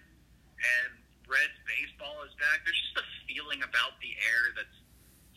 [0.57, 0.95] And
[1.27, 2.63] Reds baseball is back.
[2.63, 4.79] There's just a feeling about the air that's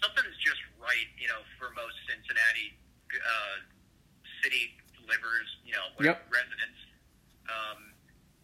[0.02, 2.76] something's just right, you know, for most Cincinnati
[3.14, 3.56] uh,
[4.44, 4.76] city
[5.08, 6.30] livers, you know, Yep.
[6.30, 6.80] residents.
[7.50, 7.92] Um,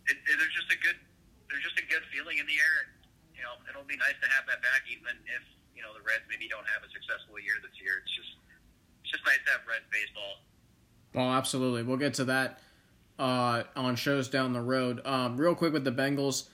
[0.09, 0.97] it, it, there's just a good,
[1.49, 2.77] there's just a good feeling in the air.
[3.37, 5.43] You know, it'll be nice to have that back, even if
[5.77, 8.01] you know the Reds maybe don't have a successful year this year.
[8.01, 8.31] It's just,
[9.03, 10.41] it's just nice to have Reds baseball.
[11.15, 11.83] Oh, absolutely.
[11.83, 12.59] We'll get to that
[13.19, 15.01] uh, on shows down the road.
[15.05, 16.49] Um, real quick with the Bengals,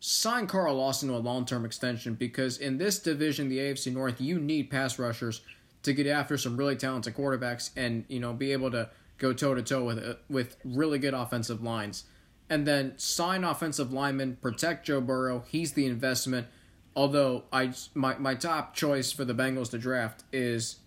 [0.00, 4.20] sign Carl Lawson to a long term extension because in this division, the AFC North,
[4.20, 5.42] you need pass rushers
[5.82, 9.54] to get after some really talented quarterbacks and you know be able to go toe
[9.54, 12.04] to toe with uh, with really good offensive lines.
[12.48, 15.44] And then sign offensive linemen, protect Joe Burrow.
[15.46, 16.48] He's the investment.
[16.96, 20.80] Although I my, my top choice for the Bengals to draft is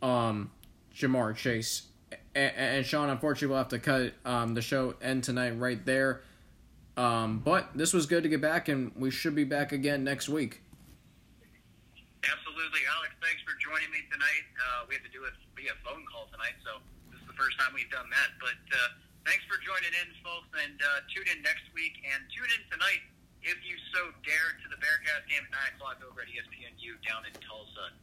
[0.00, 0.50] um
[0.94, 1.88] Ja'Marr Chase.
[2.34, 6.22] And, and Sean, unfortunately, we'll have to cut um, the show end tonight right there.
[7.00, 10.28] Um, but this was good to get back, and we should be back again next
[10.28, 10.60] week.
[12.20, 13.16] Absolutely, Alex.
[13.24, 14.44] Thanks for joining me tonight.
[14.60, 17.56] Uh, we had to do it via phone call tonight, so this is the first
[17.56, 18.36] time we've done that.
[18.36, 22.52] But uh, thanks for joining in, folks, and uh, tune in next week and tune
[22.52, 23.00] in tonight
[23.40, 27.24] if you so dare to the Bearcats game at nine o'clock over at ESPNU down
[27.24, 27.96] in Tulsa.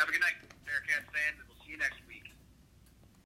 [0.00, 2.29] Have a good night, Bearcats fans, and we'll see you next week.